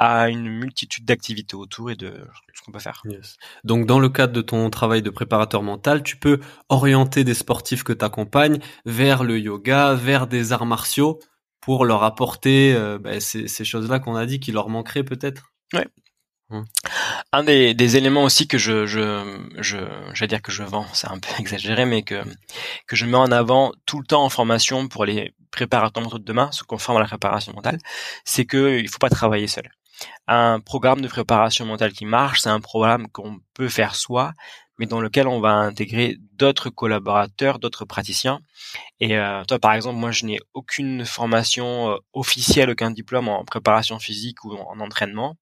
[0.00, 3.02] à une multitude d'activités autour et de ce qu'on peut faire.
[3.04, 3.36] Yes.
[3.64, 7.84] Donc, dans le cadre de ton travail de préparateur mental, tu peux orienter des sportifs
[7.84, 11.20] que tu accompagnes vers le yoga, vers des arts martiaux
[11.60, 15.52] pour leur apporter euh, ben, ces, ces choses-là qu'on a dit qui leur manqueraient peut-être?
[17.32, 19.76] Un des, des éléments aussi que je, je, je,
[20.14, 22.24] j'allais dire que je vends, c'est un peu exagéré, mais que,
[22.86, 26.24] que je mets en avant tout le temps en formation pour les préparateurs mentaux de
[26.24, 27.78] demain, ceux qu'on forme à la préparation mentale,
[28.24, 29.70] c'est que il faut pas travailler seul.
[30.26, 34.32] Un programme de préparation mentale qui marche, c'est un programme qu'on peut faire soi,
[34.78, 38.40] mais dans lequel on va intégrer d'autres collaborateurs, d'autres praticiens.
[38.98, 43.44] Et euh, toi, par exemple, moi, je n'ai aucune formation euh, officielle, aucun diplôme en
[43.44, 45.36] préparation physique ou en entraînement.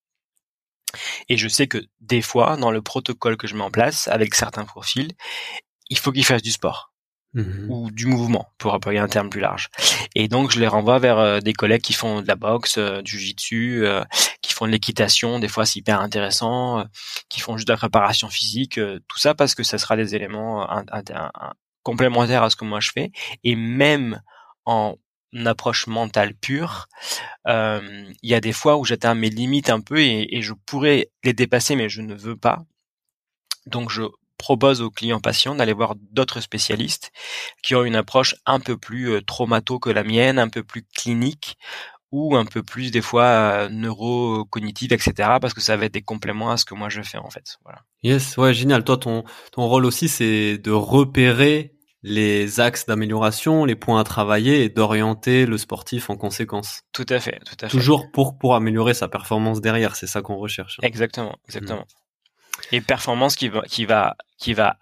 [1.29, 4.35] Et je sais que des fois, dans le protocole que je mets en place avec
[4.35, 5.13] certains profils,
[5.89, 6.93] il faut qu'ils fassent du sport.
[7.35, 7.71] Mhm.
[7.71, 9.69] ou du mouvement, pour employer un terme plus large.
[10.15, 13.03] Et donc, je les renvoie vers euh, des collègues qui font de la boxe, euh,
[13.03, 14.03] du jiu-jitsu, euh,
[14.43, 16.85] qui font de l'équitation, des fois c'est hyper intéressant,
[17.29, 18.75] qui font juste de la préparation physique,
[19.09, 20.67] tout ça parce que ça sera des éléments
[21.83, 23.13] complémentaires à ce que moi je fais.
[23.45, 24.21] Et même
[24.65, 24.97] en
[25.45, 26.89] approche mentale pure,
[27.47, 31.11] il y a des fois où j'atteins mes limites un peu et, et je pourrais
[31.25, 32.65] les dépasser, mais je ne veux pas.
[33.67, 34.03] Donc je
[34.39, 37.13] propose aux clients patients d'aller voir d'autres spécialistes
[37.63, 40.85] qui ont une approche un peu plus euh, traumato que la mienne, un peu plus
[40.85, 41.59] clinique
[42.11, 45.13] ou un peu plus des fois euh, neurocognitive, etc.
[45.41, 47.59] Parce que ça va être des compléments à ce que moi je fais en fait.
[47.65, 47.81] Voilà.
[48.03, 48.85] Yes, ouais, génial.
[48.85, 54.65] Toi, ton ton rôle aussi, c'est de repérer les axes d'amélioration, les points à travailler
[54.65, 56.83] et d'orienter le sportif en conséquence.
[56.93, 57.77] Tout à fait, tout à fait.
[57.77, 60.79] Toujours pour pour améliorer sa performance derrière, c'est ça qu'on recherche.
[60.83, 61.85] Exactement, exactement.
[62.73, 64.77] Et performance qui va qui va qui va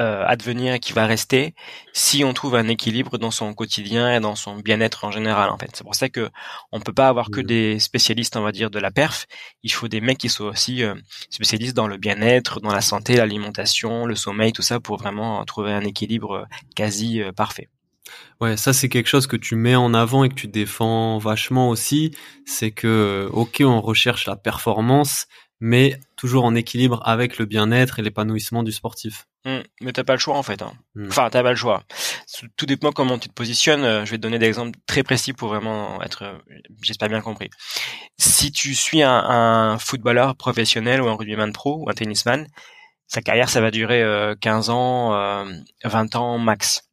[0.00, 1.54] euh, advenir et qui va rester
[1.92, 5.58] si on trouve un équilibre dans son quotidien et dans son bien-être en général en
[5.58, 5.68] fait.
[5.74, 6.30] C'est pour ça que
[6.72, 7.46] on peut pas avoir que mmh.
[7.46, 9.26] des spécialistes on va dire de la perf,
[9.62, 10.94] il faut des mecs qui soient aussi euh,
[11.28, 15.72] spécialistes dans le bien-être, dans la santé, l'alimentation, le sommeil, tout ça pour vraiment trouver
[15.72, 17.68] un équilibre euh, quasi parfait.
[18.40, 21.68] Ouais, ça c'est quelque chose que tu mets en avant et que tu défends vachement
[21.68, 25.26] aussi, c'est que OK, on recherche la performance,
[25.60, 29.26] mais toujours en équilibre avec le bien-être et l'épanouissement du sportif.
[29.44, 30.62] Mmh, mais t'as pas le choix en fait.
[30.62, 30.72] Hein.
[30.94, 31.08] Mmh.
[31.08, 31.82] Enfin, t'as pas le choix.
[32.56, 33.84] Tout dépend comment tu te positionnes.
[33.84, 36.38] Euh, je vais te donner des exemples très précis pour vraiment être, euh,
[36.82, 37.50] j'espère bien compris.
[38.18, 42.46] Si tu suis un, un, footballeur professionnel ou un rugbyman pro ou un tennisman,
[43.06, 44.02] sa carrière ça va durer
[44.40, 45.46] 15 euh, ans,
[45.84, 46.88] 20 ans max.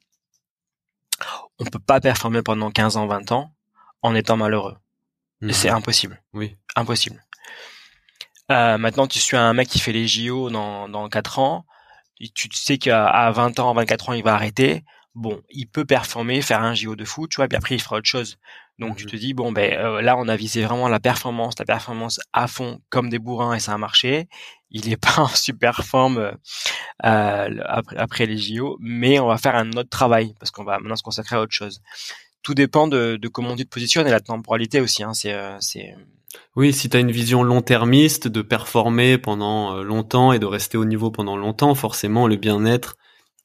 [1.59, 3.51] On peut pas performer pendant 15 ans, 20 ans
[4.01, 4.77] en étant malheureux.
[5.41, 5.51] Mmh.
[5.51, 6.21] C'est impossible.
[6.33, 6.55] Oui.
[6.75, 7.26] Impossible.
[8.51, 11.65] Euh, maintenant, tu suis un mec qui fait les JO dans, dans 4 ans,
[12.33, 14.83] tu sais qu'à 20 ans, 24 ans, il va arrêter.
[15.15, 17.97] Bon, il peut performer, faire un JO de foot, tu vois, puis après, il fera
[17.97, 18.37] autre chose.
[18.79, 21.55] Donc, tu mmh te dis, bon, ben euh, là, on a visé vraiment la performance,
[21.57, 24.27] la performance à fond, comme des bourrins, et ça a marché.
[24.69, 26.37] Il est pas en super forme
[27.03, 30.79] euh, après, après les JO, mais on va faire un autre travail, parce qu'on va
[30.79, 31.81] maintenant se consacrer à autre chose.
[32.43, 35.03] Tout dépend de, de comment tu te positionnes et la temporalité aussi.
[35.03, 35.95] Hein, c'est, c'est
[36.55, 40.77] oui, si tu as une vision long-termiste, de performer pendant euh, longtemps et de rester
[40.77, 42.97] au niveau pendant longtemps, forcément, le bien-être,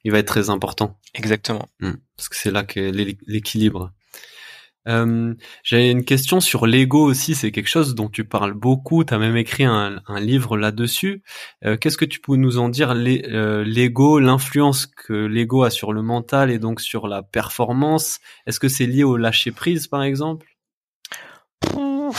[0.05, 0.98] il va être très important.
[1.14, 1.68] Exactement.
[1.81, 1.94] Hmm.
[2.16, 2.81] parce que c'est là que
[3.26, 3.92] l'équilibre.
[4.88, 9.14] Euh, J'ai une question sur l'ego aussi, c'est quelque chose dont tu parles beaucoup, tu
[9.14, 11.22] as même écrit un, livre là-dessus.
[11.64, 15.92] Euh, qu'est-ce que tu peux nous en dire, euh, l'ego, l'influence que l'ego a sur
[15.92, 20.51] le mental et donc sur la performance Est-ce que c'est lié au lâcher-prise par exemple?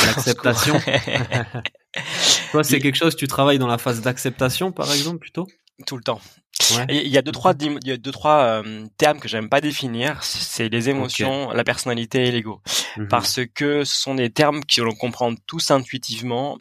[0.05, 0.79] L'acceptation.
[2.51, 5.47] Toi, c'est quelque chose, tu travailles dans la phase d'acceptation, par exemple, plutôt?
[5.85, 6.21] Tout le temps.
[6.89, 9.59] Il y a deux trois, il y a deux trois euh, termes que j'aime pas
[9.59, 10.23] définir.
[10.23, 12.61] C'est les émotions, la personnalité et l'ego,
[12.97, 13.07] mhm.
[13.07, 16.59] parce que ce sont des termes que l'on comprend tous intuitivement,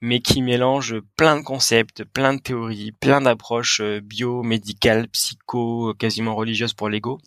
[0.00, 6.34] mais qui mélangent plein de concepts, plein de théories, plein d'approches euh, biomédicales, psycho, quasiment
[6.34, 7.18] religieuses pour l'ego.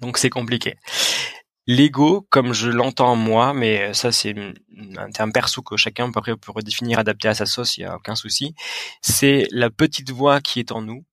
[0.00, 0.76] Donc c'est compliqué.
[1.66, 4.34] L'ego, comme je l'entends moi, mais ça c'est
[4.96, 7.96] un terme perso que chacun peut, peut redéfinir, adapter à sa sauce, il n'y a
[7.96, 8.54] aucun souci,
[9.02, 11.04] c'est la petite voix qui est en nous,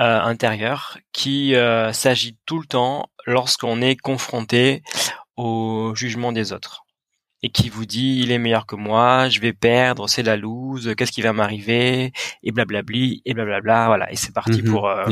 [0.00, 4.82] euh, intérieure, qui euh, s'agit tout le temps lorsqu'on est confronté
[5.36, 6.86] au jugement des autres
[7.42, 10.94] et qui vous dit il est meilleur que moi, je vais perdre, c'est la loose,
[10.96, 12.12] qu'est-ce qui va m'arriver?
[12.42, 14.70] et blablabli et blablabla voilà et c'est parti mhm.
[14.70, 15.04] pour euh,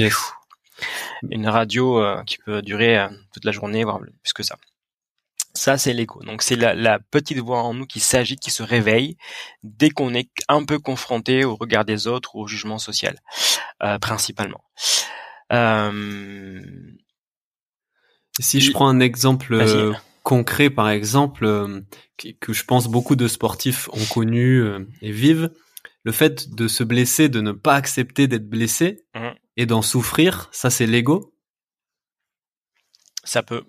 [1.30, 4.56] une radio euh, qui peut durer euh, toute la journée, voire plus que ça.
[5.54, 6.22] Ça, c'est l'écho.
[6.22, 9.16] Donc, c'est la, petite voix en nous qui s'agite, qui se réveille
[9.62, 13.18] dès qu'on est un peu confronté au regard des autres ou au jugement social,
[13.82, 14.62] euh, principalement.
[18.38, 21.82] Si je prends un exemple concret, par exemple,
[22.40, 24.62] que je pense beaucoup de sportifs ont connu
[25.00, 25.50] et vivent,
[26.04, 30.48] le fait de se blesser, de ne pas accepter d'être blessé, mmh et d'en souffrir,
[30.52, 31.34] ça c'est l'ego?
[33.24, 33.64] Ça peut.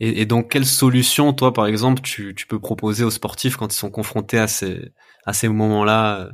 [0.00, 3.90] Et, donc, quelle solution, toi, par exemple, tu, peux proposer aux sportifs quand ils sont
[3.90, 4.92] confrontés à ces,
[5.24, 6.30] à ces moments-là euh?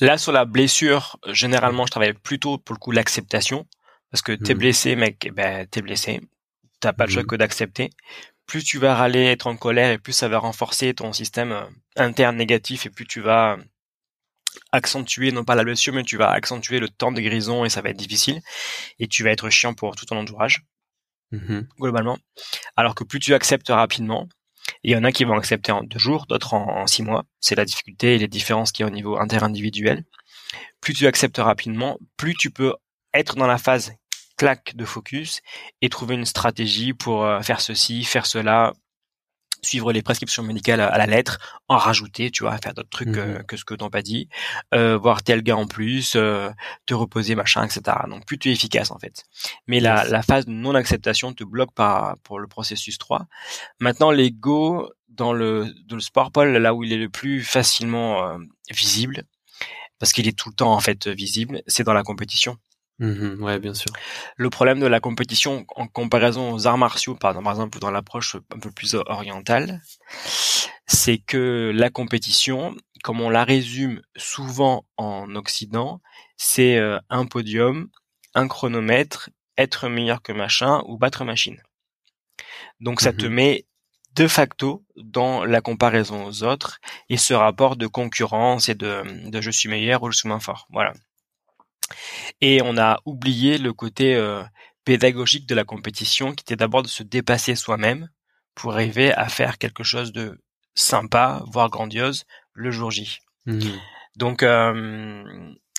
[0.00, 3.66] Là, sur la blessure, généralement, je travaille plutôt pour le coup l'acceptation.
[4.10, 4.58] Parce que t'es mmh.
[4.58, 6.20] blessé, mec, eh ben, t'es blessé.
[6.80, 7.26] T'as pas le choix mmh.
[7.26, 7.90] que d'accepter.
[8.46, 11.64] Plus tu vas râler, être en colère, et plus ça va renforcer ton système euh,
[11.96, 13.58] interne négatif, et plus tu vas
[14.72, 17.82] accentuer non pas la blessure mais tu vas accentuer le temps de guérison et ça
[17.82, 18.40] va être difficile.
[18.98, 20.62] Et tu vas être chiant pour tout ton entourage.
[21.32, 21.66] Mm-hmm.
[21.80, 22.18] globalement.
[22.76, 24.28] Alors que plus tu acceptes rapidement
[24.82, 27.24] il y en a qui vont accepter en deux jours d'autres en, six mois.
[27.40, 30.04] C'est la difficulté et les différences qu'il y a au niveau interindividuel.
[30.80, 32.74] Plus tu acceptes rapidement plus tu peux
[33.14, 33.94] être dans la phase
[34.36, 35.40] claque de focus
[35.80, 38.74] et trouver une stratégie pour euh, faire ceci, faire cela,
[39.62, 41.38] suivre les prescriptions médicales à la lettre,
[41.68, 44.28] en rajouter, tu vois, faire d'autres trucs mmh que ce que t'ont pas dit,
[44.74, 46.50] euh, voir tel gars en plus, euh,
[46.86, 47.96] te reposer, machin, etc.
[48.08, 49.24] Donc plus tu es efficace en fait.
[49.66, 53.26] Mais la, la phase de non-acceptation te bloque par pour le processus 3.
[53.80, 58.26] Maintenant, l'ego dans le, dans le sport, Paul, là où il est le plus facilement
[58.26, 58.38] euh,
[58.70, 59.24] visible,
[59.98, 62.58] parce qu'il est tout le temps en fait visible, c'est dans la compétition.
[62.98, 63.92] Mmh ouais, bien sûr.
[64.36, 68.58] Le problème de la compétition en comparaison aux arts martiaux, par exemple, dans l'approche un
[68.58, 69.82] peu plus orientale,
[70.86, 76.00] c'est que la compétition, comme on la résume souvent en Occident,
[76.38, 77.88] c'est euh, un podium,
[78.34, 81.60] un chronomètre, être meilleur que machin ou battre machine.
[82.80, 83.66] Donc ça te mmh met
[84.14, 86.80] de facto dans la comparaison aux autres
[87.10, 90.40] et ce rapport de concurrence et de, de je suis meilleur ou je suis moins
[90.40, 90.66] fort.
[90.70, 90.94] Voilà.
[92.40, 94.42] Et on a oublié le côté euh,
[94.84, 98.08] pédagogique de la compétition, qui était d'abord de se dépasser soi-même
[98.54, 100.40] pour arriver à faire quelque chose de
[100.74, 103.18] sympa, voire grandiose, le jour J.
[103.46, 103.60] Mmh.
[104.16, 105.24] Donc, euh,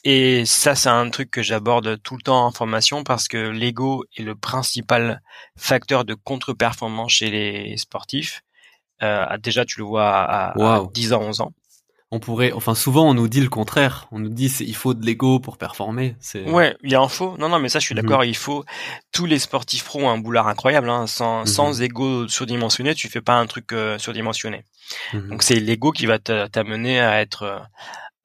[0.03, 4.03] et ça, c'est un truc que j'aborde tout le temps en formation parce que l'ego
[4.15, 5.21] est le principal
[5.57, 8.41] facteur de contre-performance chez les sportifs.
[9.03, 11.53] Euh, déjà, tu le vois à, à 10 ans, 11 ans
[12.09, 14.07] on pourrait, enfin souvent on nous dit le contraire.
[14.11, 16.15] On nous dit il faut de l'ego pour performer.
[16.19, 17.35] C'est ouais, il y a un faux.
[17.37, 18.01] Non non, mais ça je suis mhm.
[18.01, 18.23] d'accord.
[18.23, 18.63] Il faut
[19.11, 20.89] tous les sportifs pro ont un boulard incroyable.
[20.89, 21.05] Hein.
[21.07, 21.45] Sans mhm.
[21.47, 24.63] sans ego surdimensionné, tu fais pas un truc euh, surdimensionné.
[25.13, 25.29] Mhm.
[25.29, 27.59] Donc c'est l'ego qui va t'amener à être euh,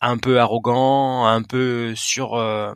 [0.01, 2.73] un peu arrogant, un peu sur euh,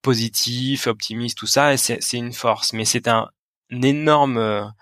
[0.00, 1.74] positif, optimiste, tout ça.
[1.74, 3.28] Et c'est c'est une force, mais c'est un,
[3.70, 4.72] un énorme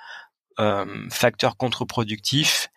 [1.10, 2.70] facteur contre-productif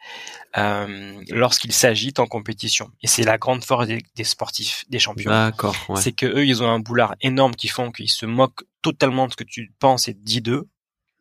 [0.58, 2.92] euh, lorsqu'il s'agit en compétition.
[3.02, 5.32] Et c'est la grande force des, sportifs, des champions.
[5.32, 5.76] D'accord.
[5.96, 9.32] C'est que eux, ils ont un boulard énorme qui font qu'ils se moquent totalement de
[9.32, 10.68] ce que tu penses et dis d'eux,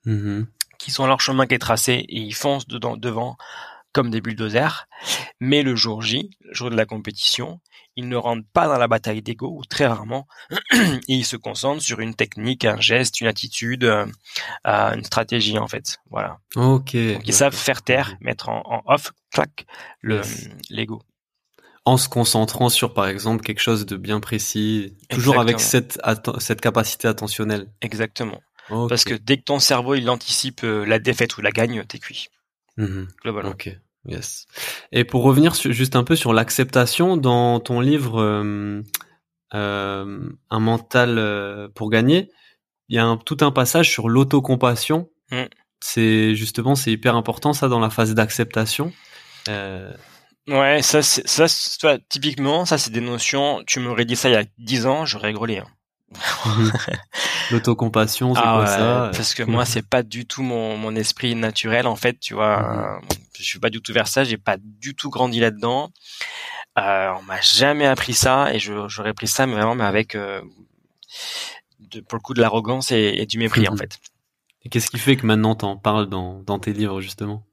[0.04, 0.44] mmh
[0.78, 3.36] qui sont leur chemin qui est tracé et ils foncent dedans, devant
[3.92, 4.86] comme des bulldozers.
[5.40, 7.60] Mais le jour J, le jour de la compétition,
[7.98, 10.28] ils ne rentrent pas dans la bataille d'ego, ou très rarement,
[10.72, 14.06] et ils se concentrent sur une technique, un geste, une attitude, euh,
[14.64, 15.98] une stratégie en fait.
[16.08, 16.38] Voilà.
[16.54, 16.96] Ok.
[16.96, 19.66] Donc, ils savent faire taire, mettre en, off, clac,
[20.00, 20.20] le
[20.70, 21.02] l'ego.
[21.84, 25.98] En se concentrant sur, par exemple, quelque chose de bien précis, toujours avec cette,
[26.38, 27.66] cette capacité attentionnelle.
[27.80, 28.40] Exactement.
[28.68, 31.98] Parce que dès que ton cerveau il anticipe euh, la défaite ou la gagne, t'es
[31.98, 32.28] cuit.
[32.76, 33.50] Mmh Globalement.
[33.50, 33.76] Ok.
[34.08, 34.46] Yes.
[34.90, 38.82] Et pour revenir juste un peu sur l'acceptation dans ton livre euh,
[39.54, 42.30] euh, Un mental euh, pour gagner,
[42.88, 45.10] il y a tout un passage sur l'autocompassion.
[45.30, 45.44] Mm.
[45.80, 48.92] C'est justement c'est hyper important ça dans la phase d'acceptation.
[50.48, 53.62] Ouais, ça, ça, typiquement, ça c'est des notions.
[53.66, 55.58] Tu m'aurais dit ça il y a dix ans, j'aurais grelé.
[55.58, 55.66] Hein.
[56.46, 56.72] Mhm.
[57.50, 61.34] L'autocompassion, c'est ah quoi ça Parce que moi, c'est pas du tout mon, mon esprit
[61.34, 61.86] naturel.
[61.86, 63.08] En fait, tu vois, mhm.
[63.38, 64.24] je suis pas du tout vers ça.
[64.24, 65.90] J'ai pas du tout grandi là-dedans.
[66.78, 70.40] Euh, on m'a jamais appris ça, et j'aurais pris ça, mais vraiment, mais avec euh,
[71.80, 73.78] de, pour le coup de l'arrogance et, du mépris, en mhm.
[73.78, 73.98] fait.
[74.64, 77.44] Et qu'est-ce qui fait que maintenant t'en parles dans, dans tes livres, justement?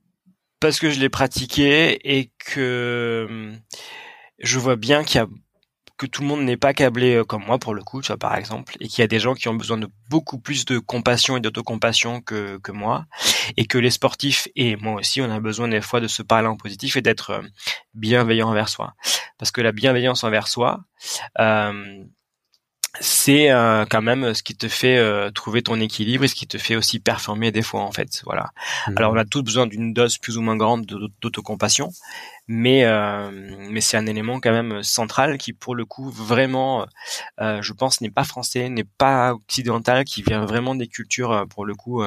[0.60, 3.52] Parce que je l'ai pratiqué et que
[4.40, 5.28] je vois bien qu'il y a
[5.98, 8.18] que tout le monde n'est pas câblé euh, comme moi pour le coup, tu vois
[8.18, 10.80] par exemple, et qu'il y a des gens qui ont besoin de beaucoup plus de
[10.80, 13.06] compassion et d'autocompassion que que moi,
[13.58, 16.48] et que les sportifs et moi aussi, on a besoin des fois de se parler
[16.48, 17.42] en positif et d'être euh,
[17.94, 18.96] bienveillant envers soi,
[19.38, 20.84] parce que la bienveillance envers soi,
[21.40, 22.04] euh,
[23.00, 26.48] c'est euh, quand même ce qui te fait euh, trouver ton équilibre et ce qui
[26.48, 28.52] te fait aussi performer des fois en fait voilà
[28.88, 28.94] mmh.
[28.98, 30.86] alors on a tous besoin d'une dose plus ou moins grande
[31.22, 31.92] d'autocompassion
[32.48, 33.32] mais euh,
[33.70, 36.86] mais c'est un élément quand même central qui pour le coup vraiment
[37.40, 41.76] je pense n'est pas français n'est pas occidental qui vient vraiment des cultures pour le
[41.76, 42.04] coup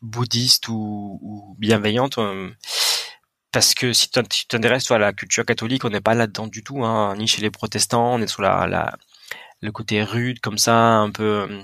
[0.00, 2.18] bouddhistes ou, ou bienveillantes
[3.52, 6.82] parce que si tu t'intéresses à la culture catholique, on n'est pas là-dedans du tout,
[6.84, 8.96] hein, ni chez les protestants, on est sous la, la,
[9.62, 11.62] le côté rude comme ça, un peu euh,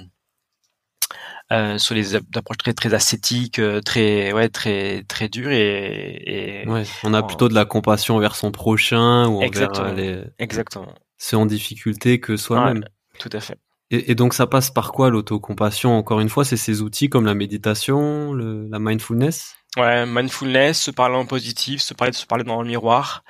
[1.53, 6.85] euh sur les approches très très ascétiques, euh, très ouais très très dures et, ouais,
[7.05, 11.47] on a plutôt de la compassion envers son prochain ou envers les exactement ceux en
[11.47, 12.85] difficulté que soi-même.
[13.19, 13.59] tout à fait.
[13.91, 17.25] Et, et, donc ça passe par quoi l'autocompassion Encore une fois, c'est ces outils comme
[17.25, 19.57] la méditation, le, la mindfulness?
[19.79, 23.23] Ouais, mindfulness, se parler en positif, se parler, se parler dans le miroir,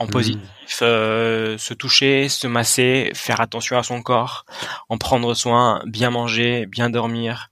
[0.00, 0.10] en mmh.
[0.10, 4.44] positif, euh, se toucher, se masser, faire attention à son corps,
[4.88, 7.50] en prendre soin, bien manger, bien dormir,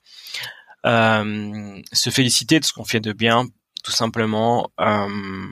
[0.85, 3.47] euh, se féliciter de ce qu'on fait de bien,
[3.85, 4.73] tout simplement.
[4.81, 5.47] Euh,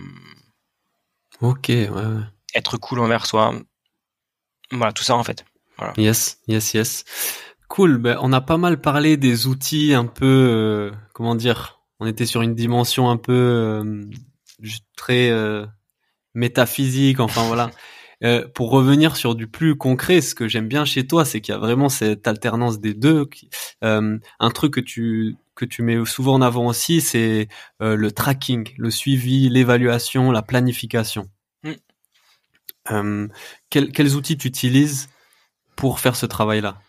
[1.40, 1.86] ok, ouais,
[2.54, 3.54] Être cool envers soi.
[4.72, 5.44] Voilà, tout ça en fait.
[5.76, 5.92] Voilà.
[5.96, 7.04] Yes, yes, yes.
[7.68, 7.98] Cool.
[7.98, 12.26] Ben, on a pas mal parlé des outils un peu, euh, comment dire, on était
[12.26, 14.04] sur une dimension un peu euh,
[14.96, 15.66] très euh,
[16.34, 17.20] métaphysique.
[17.20, 17.70] Enfin voilà.
[18.24, 21.52] Euh, pour revenir sur du plus concret, ce que j'aime bien chez toi, c'est qu'il
[21.52, 23.28] y a vraiment cette alternance des deux.
[23.84, 27.48] Euh, un truc que tu que tu mets souvent en avant aussi, c'est
[27.82, 31.28] euh, le tracking, le suivi, l'évaluation, la planification.
[32.90, 33.26] Mm.
[33.70, 35.08] Quels, quels outils tu utilises
[35.76, 36.80] pour faire ce travail-là?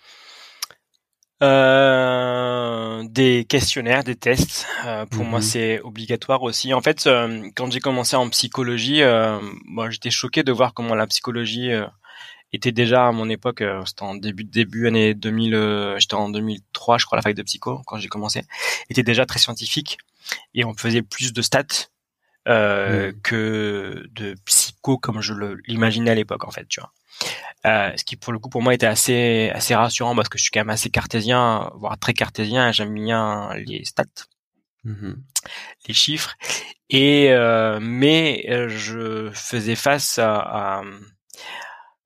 [1.42, 4.68] Euh, des questionnaires, des tests.
[4.86, 5.46] Euh, pour moi, mhm.
[5.46, 6.74] c'est obligatoire aussi.
[6.74, 10.96] En fait, euh, quand j'ai commencé en psychologie, euh, moi, j'étais choqué de voir comment
[10.96, 11.72] la psychologie
[12.52, 13.64] était déjà à mon époque.
[13.86, 15.96] c'était en début début année 2000.
[15.98, 18.44] j'étais en 2003, je crois, à la fac de psycho quand j'ai commencé.
[18.90, 19.98] Était déjà très scientifique
[20.54, 21.90] et on faisait plus de stats.
[22.48, 23.22] Mhm.
[23.22, 25.34] que de psycho comme je
[25.68, 26.92] l'imaginais à l'époque en fait tu vois
[27.66, 30.44] euh, ce qui pour le coup pour moi était assez assez rassurant parce que je
[30.44, 32.72] suis quand même assez cartésien, voire très cartésien.
[32.72, 34.06] J'aime bien les stats,
[34.84, 35.14] mmh
[35.88, 36.36] les chiffres.
[36.90, 40.84] Et euh, mais euh, je faisais face à, à,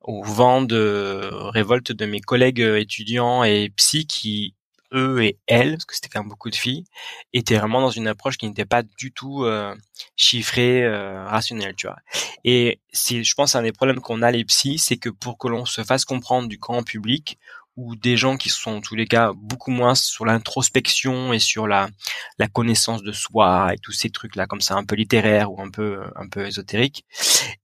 [0.01, 4.55] au vent de révolte de mes collègues étudiants et psy qui
[4.93, 6.85] eux et elles, parce que c'était quand même beaucoup de filles,
[7.33, 9.75] étaient vraiment dans une approche qui n'était pas du tout euh,
[10.15, 11.97] chiffrée, euh, rationnelle, tu vois.
[12.43, 15.47] Et c'est, je pense, un des problèmes qu'on a les psys, c'est que pour que
[15.47, 17.39] l'on se fasse comprendre du grand public
[17.75, 21.67] ou des gens qui sont en tous les cas beaucoup moins sur l'introspection et sur
[21.67, 21.89] la,
[22.37, 25.59] la connaissance de soi et tous ces trucs là comme ça un peu littéraire ou
[25.59, 27.03] un peu un peu ésotérique,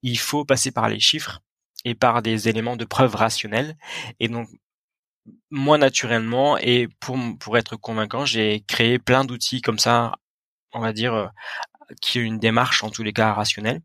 [0.01, 1.41] il faut passer par les chiffres
[1.85, 3.77] et par des éléments de preuve rationnelle.
[4.19, 4.49] Et donc,
[5.51, 10.13] moi naturellement et pour pour être convaincant, j'ai créé plein d'outils comme ça,
[10.73, 11.27] on va dire euh,
[12.01, 13.81] qui ont une démarche en tous les cas rationnelle.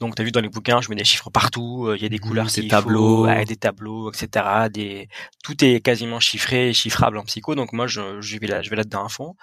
[0.00, 2.06] Donc, tu as vu dans les bouquins, je mets des chiffres partout, euh, il y
[2.06, 4.68] a des mmh, couleurs, des tableaux, des tableaux, etc.
[4.70, 5.08] Des,
[5.42, 7.54] tout est quasiment chiffré et chiffrable en psycho.
[7.54, 9.34] Donc moi, je, je vais là, je vais là-dedans à fond.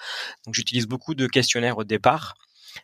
[0.45, 2.35] Donc, j'utilise beaucoup de questionnaires au départ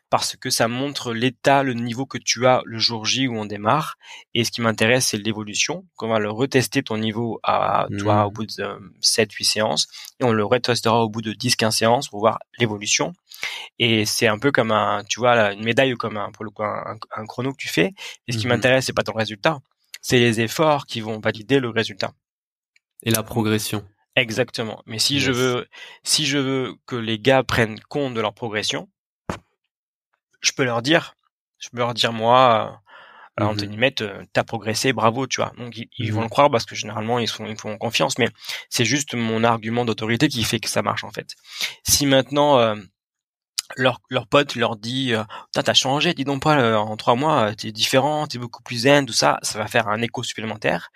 [0.10, 3.46] parce que ça montre l'état, le niveau que tu as le jour J où on
[3.46, 3.98] démarre.
[4.34, 5.86] Et ce qui m'intéresse, c'est l'évolution.
[6.00, 8.34] On va le retester ton niveau à toi au mmh.
[8.34, 9.88] bout de 7, 8 séances.
[10.20, 13.14] Et on le retestera au bout de 10, 15 séances pour voir l'évolution.
[13.78, 16.52] Et c'est un peu comme un, tu vois, une médaille ou comme un, pour le
[16.52, 17.94] coup, un, chrono que tu fais.
[18.28, 19.60] Et ce qui mmh m'intéresse, c'est pas ton résultat.
[20.02, 22.12] C'est les efforts qui vont valider le résultat.
[23.04, 23.86] Et la progression.
[24.16, 24.82] Exactement.
[24.86, 25.68] Mais si je veux,
[26.04, 28.90] si je veux que les gars prennent compte de leur progression,
[30.42, 31.16] je peux leur dire,
[31.60, 32.82] je peux leur dire moi,
[33.40, 35.54] euh, mmh Anthony Met, euh, t'as progressé, bravo, tu vois.
[35.58, 38.30] Donc ils, vont mmh le croire parce que généralement ils sont ils font confiance, mais
[38.70, 41.36] c'est juste mon argument d'autorité qui fait que ça marche en fait.
[41.88, 42.76] Si maintenant euh,
[43.76, 45.24] leur leur pote leur dit euh,
[45.54, 49.14] t'as changé dis donc pas en trois mois t'es différent t'es beaucoup plus zen tout
[49.14, 50.90] ça ça va faire un écho supplémentaire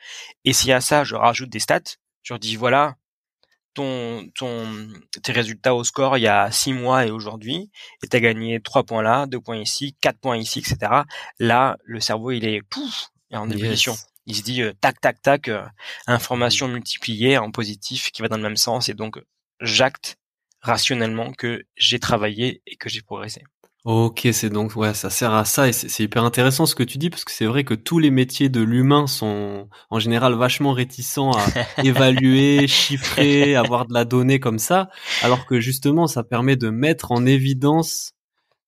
[0.43, 1.81] et si à ça je rajoute des stats
[2.23, 2.95] je leur dis voilà
[3.73, 4.87] ton, ton,
[5.21, 7.71] tes résultats au score il y a six mois et aujourd'hui,
[8.03, 11.03] et tu as gagné trois points là, deux points ici, quatre points ici, etc.
[11.39, 13.95] Là, le cerveau, il est pouf, en ébullition.
[14.25, 15.65] Il se dit euh, tac, tac, tac, euh,
[16.07, 19.21] information multipliée en positif qui va dans le même sens, et donc
[19.59, 20.17] j'acte
[20.61, 23.43] rationnellement que j'ai travaillé et que j'ai progressé.
[23.85, 26.97] Ok, c'est donc ouais, ça sert à ça et c'est hyper intéressant ce que tu
[26.97, 30.71] dis parce que c'est vrai que tous les métiers de l'humain sont en général vachement
[30.71, 31.45] réticents à
[31.83, 34.89] évaluer, chiffrer, avoir de la donnée comme ça,
[35.21, 38.13] alors que justement ça permet de mettre en évidence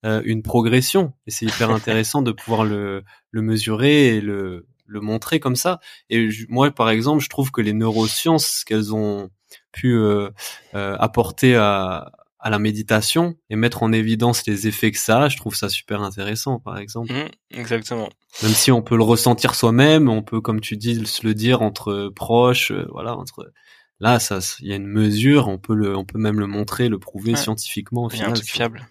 [0.05, 4.99] euh, une progression et c'est hyper intéressant de pouvoir le, le mesurer et le, le
[4.99, 5.79] montrer comme ça.
[6.09, 9.29] Et moi par exemple, je trouve que les neurosciences qu'elles ont
[9.71, 10.29] pu euh,
[10.73, 12.11] euh, apporter à
[12.45, 15.67] à la méditation et mettre en évidence les effets que ça a, je trouve ça
[15.67, 17.11] super intéressant, par exemple.
[17.11, 18.07] Mmh, exactement.
[18.43, 21.63] Même si on peut le ressentir soi-même, on peut, comme tu dis, se le dire
[21.63, 23.51] entre proches, euh, voilà, entre
[23.99, 26.87] là, ça, il y a une mesure, on peut le, on peut même le montrer,
[26.87, 28.03] le prouver scientifiquement.
[28.03, 28.87] Au final, un truc fiable.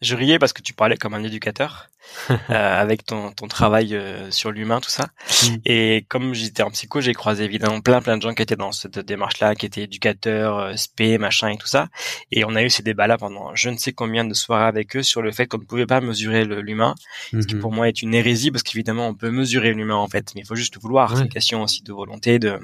[0.00, 1.88] Je riais parce que tu parlais comme un éducateur
[2.30, 5.08] euh, avec ton, ton travail euh, sur l'humain, tout ça.
[5.42, 5.56] Mm.
[5.66, 8.72] Et comme j'étais en psycho, j'ai croisé évidemment plein plein de gens qui étaient dans
[8.72, 11.88] cette démarche-là, qui étaient éducateurs, euh, SP, machin et tout ça.
[12.32, 15.02] Et on a eu ces débats-là pendant je ne sais combien de soirées avec eux
[15.02, 16.94] sur le fait qu'on ne pouvait pas mesurer l'humain,
[17.32, 17.58] ce qui mm-hmm.
[17.60, 20.46] pour moi est une hérésie parce qu'évidemment on peut mesurer l'humain en fait, mais il
[20.46, 21.16] faut juste vouloir.
[21.16, 22.58] C'est une question aussi de volonté, de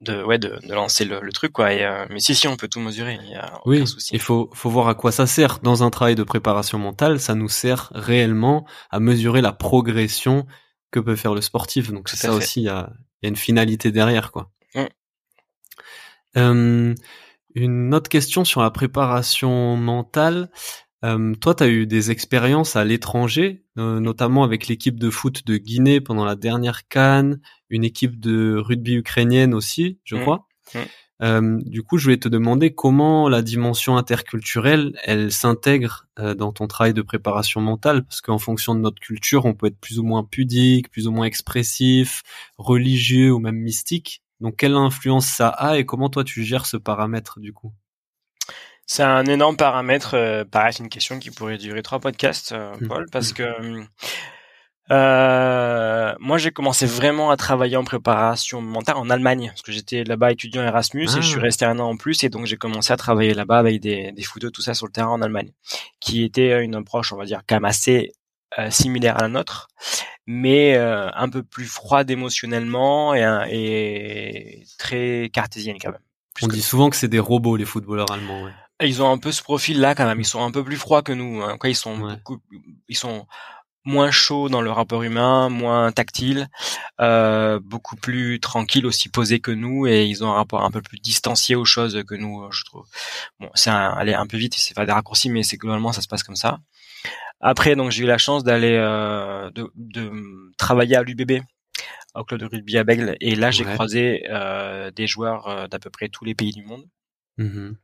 [0.00, 1.72] de ouais de, de lancer le, le, truc quoi.
[1.72, 4.50] Et, euh, mais si si on peut tout mesurer il y a oui, il faut
[4.52, 5.60] faut voir à quoi ça sert.
[5.60, 10.46] Dans un travail de préparation mentale ça nous sert réellement à mesurer la progression
[10.90, 11.92] que peut faire le sportif.
[11.92, 12.90] Donc c'est ça aussi il y a,
[13.22, 14.50] y a une finalité derrière quoi.
[14.74, 14.84] Mmh.
[16.36, 16.94] euh,
[17.54, 20.50] une autre question sur la préparation mentale
[21.04, 25.46] Euh, toi, tu as eu des expériences à l'étranger, euh, notamment avec l'équipe de foot
[25.46, 30.20] de Guinée pendant la dernière Cannes, une équipe de rugby ukrainienne aussi, je Mmh.
[30.20, 30.46] crois.
[30.74, 30.78] Mmh.
[31.22, 36.52] Euh, du coup, je voulais te demander comment la dimension interculturelle, elle s'intègre euh, dans
[36.52, 39.98] ton travail de préparation mentale, parce qu'en fonction de notre culture, on peut être plus
[39.98, 42.22] ou moins pudique, plus ou moins expressif,
[42.58, 44.22] religieux ou même mystique.
[44.40, 47.72] Donc, quelle influence ça a et comment toi tu gères ce paramètre du coup?
[48.86, 50.14] C'est un énorme paramètre.
[50.14, 52.88] Euh, pareil, c'est une question qui pourrait durer trois podcasts, euh, Mhm.
[52.88, 53.42] Paul, parce que
[54.92, 60.04] euh, moi j'ai commencé vraiment à travailler en préparation mentale en Allemagne, parce que j'étais
[60.04, 61.42] là-bas étudiant Erasmus et je suis Ah.
[61.42, 64.22] resté un an en plus, et donc j'ai commencé à travailler là-bas avec des, des
[64.22, 65.50] footeux, tout ça sur le terrain en Allemagne,
[65.98, 68.12] qui était une approche, on va dire, quand même assez
[68.60, 69.66] euh, similaire à la nôtre,
[70.28, 76.00] mais euh, un peu plus froide émotionnellement et, et très cartésienne quand même.
[76.42, 78.44] On dit souvent que c'est des robots les footballeurs allemands.
[78.44, 78.52] Ouais.
[78.82, 80.20] Ils ont un peu ce profil-là quand même.
[80.20, 81.42] Ils sont un peu plus froids que nous.
[81.42, 81.56] Hein.
[81.58, 82.14] Quoi, ils sont Ouais.
[82.16, 82.38] beaucoup,
[82.88, 83.26] ils sont
[83.84, 86.48] moins chauds dans le rapport humain, moins tactiles,
[87.00, 90.82] euh, beaucoup plus tranquilles, aussi posés que nous, et ils ont un rapport un peu
[90.82, 92.84] plus distancié aux choses que nous, euh, je trouve.
[93.38, 96.08] Bon, c'est aller un peu vite, c'est pas des raccourcis, mais c'est globalement ça se
[96.08, 96.58] passe comme ça.
[97.40, 100.10] Après, donc j'ai eu la chance d'aller euh, de, de
[100.58, 101.42] travailler à l'UBB
[102.16, 103.74] au club de rugby à Bègle, et là j'ai Ouais.
[103.74, 106.84] croisé euh, des joueurs euh, d'à peu près tous les pays du monde.
[107.38, 107.76] Mhm.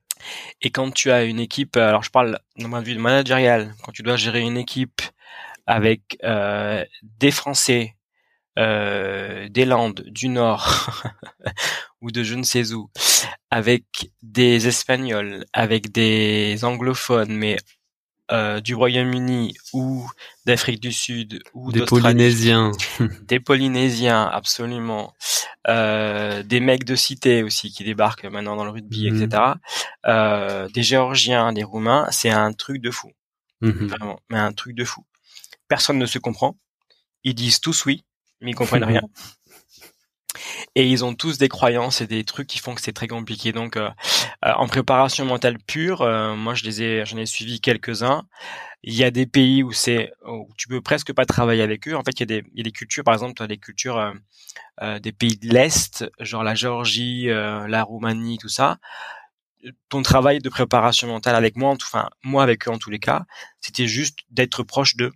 [0.60, 3.74] Et quand tu as une équipe, euh, alors je parle d'un point de vue managérial,
[3.82, 5.02] quand tu dois gérer une équipe
[5.66, 7.96] avec euh, des Français,
[8.58, 11.02] euh, des Landes, du Nord
[12.00, 12.90] ou de je ne sais où,
[13.50, 17.56] avec des Espagnols, avec des anglophones, mais
[18.32, 20.10] euh, du Royaume-Uni ou
[20.46, 22.72] d'Afrique du Sud ou Des Polynésiens.
[23.28, 25.12] des Polynésiens, absolument,
[25.68, 29.22] euh, des mecs de cité aussi qui débarquent maintenant dans le rugby, Mhm.
[29.22, 29.42] etc.
[30.06, 33.12] Euh, des Géorgiens, des Roumains, c'est un truc de fou,
[33.60, 33.86] Mhm.
[33.88, 35.04] vraiment, mais un truc de fou.
[35.68, 36.56] Personne ne se comprend.
[37.24, 38.02] Ils disent tous oui,
[38.40, 39.02] mais ils comprennent rien.
[40.74, 43.52] Et ils ont tous des croyances et des trucs qui font que c'est très compliqué.
[43.52, 43.90] Donc, euh,
[44.44, 48.24] euh, en préparation mentale pure, euh, moi je les ai, j'en ai suivi quelques-uns.
[48.82, 51.94] Il y a des pays où c'est, où tu peux presque pas travailler avec eux.
[51.96, 53.46] En fait, il y a des, il y a des cultures, par exemple, tu as
[53.46, 54.12] des cultures euh,
[54.82, 58.78] euh, des pays de l'est, genre la Géorgie, la Roumanie, tout ça.
[59.88, 63.26] Ton travail de préparation mentale avec moi, enfin moi avec eux en tous les cas,
[63.60, 65.12] c'était juste d'être proche d'eux,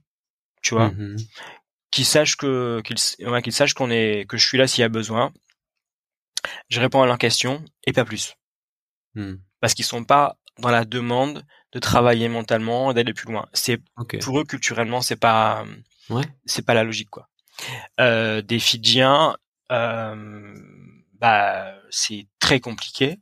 [0.62, 1.16] tu vois, Mhm.
[1.96, 4.88] Qu'ils sachent que qu'ils ouais, sachent qu'on est que je suis là s'il y a
[4.90, 5.32] besoin.
[6.68, 8.34] Je réponds à leurs questions et pas plus,
[9.14, 9.40] Mhm.
[9.60, 13.46] parce qu'ils sont pas dans la demande de travailler mentalement d'aller plus loin.
[13.52, 13.80] C'est
[14.20, 15.64] pour eux culturellement, c'est pas
[16.10, 16.24] Ouais.
[16.44, 17.28] c'est pas la logique quoi.
[18.00, 19.36] Euh, des Fidjiens,
[19.72, 20.54] euh,
[21.14, 23.18] bah c'est très compliqué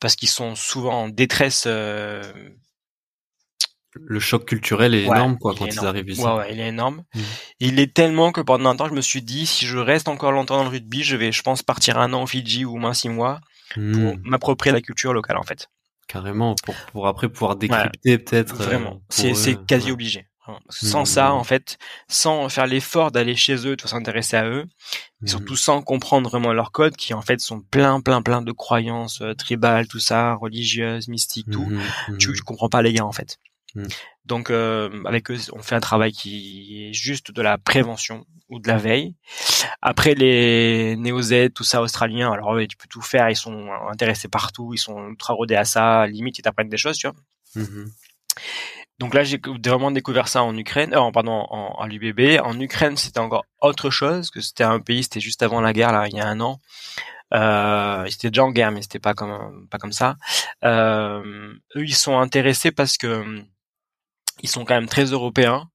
[0.00, 1.64] parce qu'ils sont souvent en détresse.
[1.66, 2.22] euh,
[3.94, 6.22] Le choc culturel est Ouais, énorme quoi il quand ils arrivent ici.
[6.22, 7.02] Ouais, ouais, il est énorme.
[7.14, 7.22] Mhm.
[7.60, 10.32] Il est tellement que pendant un temps, je me suis dit, si je reste encore
[10.32, 12.76] longtemps dans le rugby, je vais, je pense, partir un an au Fidji ou au
[12.76, 13.40] moins six mois
[13.74, 14.20] pour Mhm.
[14.24, 15.68] m'approprier la culture locale, en fait.
[16.06, 18.60] Carrément pour pour après pouvoir décrypter peut-être.
[18.60, 19.00] euh, Vraiment.
[19.08, 20.26] pour C'est, quasi obligé.
[20.46, 21.78] Que sans ça, en fait,
[22.08, 24.64] sans faire l'effort d'aller chez eux, de s'intéresser à eux,
[25.24, 28.50] et surtout sans comprendre vraiment leur code, qui en fait sont plein, plein, plein de
[28.50, 31.70] croyances euh, tribales, tout ça, religieuses, mystiques, tout.
[32.18, 33.38] Tu, tu comprends pas les gars, en fait.
[33.74, 33.88] Mhm.
[34.24, 38.58] Donc, euh, avec eux, on fait un travail qui est juste de la prévention ou
[38.58, 39.14] de la veille.
[39.80, 44.28] Après, les néo-Z, tout ça, australiens, alors eux, tu peux tout faire, ils sont intéressés
[44.28, 47.16] partout, ils sont ultra rodés à ça, limite, ils t'apprennent des choses, tu vois.
[47.54, 47.90] Mhm.
[48.98, 52.38] Donc là, j'ai vraiment découvert ça en Ukraine, euh, pardon, en, en l'UBB.
[52.42, 55.92] En Ukraine, c'était encore autre chose, que c'était un pays, c'était juste avant la guerre,
[55.92, 56.60] là, il y a un an.
[57.32, 60.16] Euh, ils étaient déjà en guerre, mais c'était pas comme pas comme ça.
[60.64, 63.42] Euh, eux, ils sont intéressés parce que
[64.42, 65.68] ils sont quand même très européens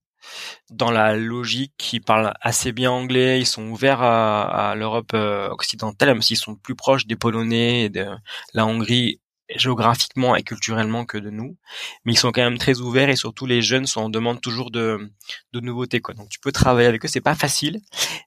[0.70, 1.94] dans la logique.
[1.94, 3.40] Ils parlent assez bien anglais.
[3.40, 7.90] Ils sont ouverts à, l'Europe euh, occidentale, même s'ils sont plus proches des Polonais et
[7.90, 8.08] de
[8.54, 9.20] la Hongrie
[9.56, 11.56] géographiquement et culturellement que de nous,
[12.04, 14.72] mais ils sont quand même très ouverts et surtout les jeunes sont en demande toujours
[14.72, 15.12] de,
[15.54, 16.14] de nouveautés quoi.
[16.16, 17.80] Donc tu peux travailler avec eux, c'est pas facile,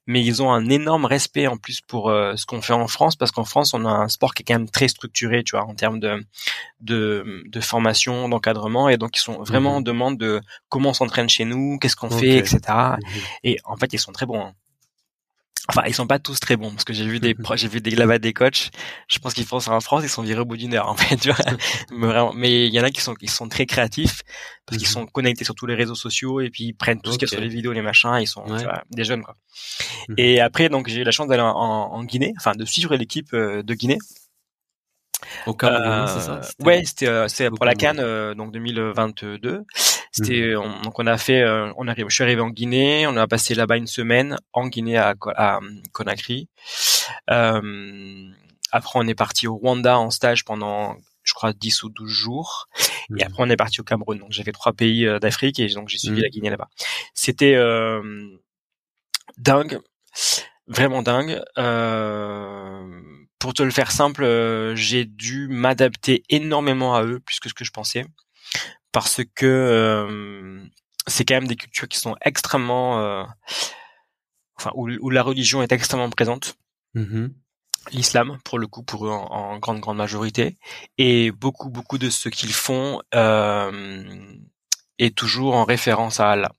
[0.07, 3.17] mais ils ont un énorme respect en plus pour euh, ce qu'on fait en France
[3.17, 5.65] parce qu'en France on a un sport qui est quand même très structuré, tu vois,
[5.67, 6.25] en termes de
[6.81, 9.77] de, de formation, d'encadrement et donc ils sont vraiment Mhm.
[9.77, 12.61] en demande de comment on s'entraîne chez nous, qu'est-ce qu'on fait, etc.
[12.69, 12.99] Mhm.
[13.45, 14.41] Et en fait ils sont très bons.
[14.41, 14.53] hein.
[15.71, 17.91] Enfin, ils sont pas tous très bons parce que j'ai vu des j'ai vu des
[17.91, 18.71] là des coachs.
[19.09, 20.95] Je pense qu'ils font ça en France, ils sont virés au bout d'une heure en
[20.95, 21.17] fait.
[21.17, 21.45] Tu vois
[21.93, 24.23] mais vraiment, mais il y en a qui sont qui sont très créatifs
[24.67, 24.93] parce qu'ils Mhm.
[24.93, 27.31] sont connectés sur tous les réseaux sociaux et puis ils prennent tout ce qu'il y
[27.31, 28.17] a sur les vidéos, les machins.
[28.21, 28.59] Ils sont Ouais.
[28.59, 29.35] tu vois, des jeunes quoi.
[30.09, 30.15] Mhm.
[30.19, 33.33] Et après donc j'ai eu la chance d'aller en, en Guinée, enfin de suivre l'équipe
[33.35, 33.99] euh, de Guinée.
[35.47, 36.41] Au Cameroun, c'est ça?
[36.61, 39.65] Ouais, c'était c'est pour la Cannes donc 2022.
[40.13, 40.83] C'était mmh.
[40.83, 41.45] donc on a fait
[41.77, 44.97] on arrive je suis arrivé en Guinée, on a passé là-bas une semaine en Guinée
[44.97, 45.61] à, à
[45.93, 46.49] Conakry.
[47.27, 52.69] après on est parti au Rwanda en stage pendant je crois 10 ou 12 jours
[53.11, 53.27] et mmh.
[53.27, 54.19] après on est parti au Cameroun.
[54.19, 56.23] Donc j'ai fait trois pays d'Afrique et donc j'ai suivi mmh.
[56.23, 56.69] la Guinée là-bas.
[57.15, 57.57] C'était
[59.39, 59.81] dingue,
[60.67, 61.41] vraiment dingue.
[61.59, 63.01] Euh,
[63.39, 67.55] pour te le faire simple, euh, j'ai dû m'adapter énormément à eux plus que ce
[67.55, 68.05] que je pensais,
[68.93, 70.65] parce que euh,
[71.07, 73.27] c'est quand même des cultures qui sont extrêmement,
[74.57, 76.57] enfin où, la religion est extrêmement présente.
[76.95, 77.29] Mmh
[77.93, 80.59] L'islam, pour le coup, pour eux en, grande grande majorité,
[80.99, 83.01] et beaucoup beaucoup de ce qu'ils font
[84.99, 86.53] est toujours en référence à Allah.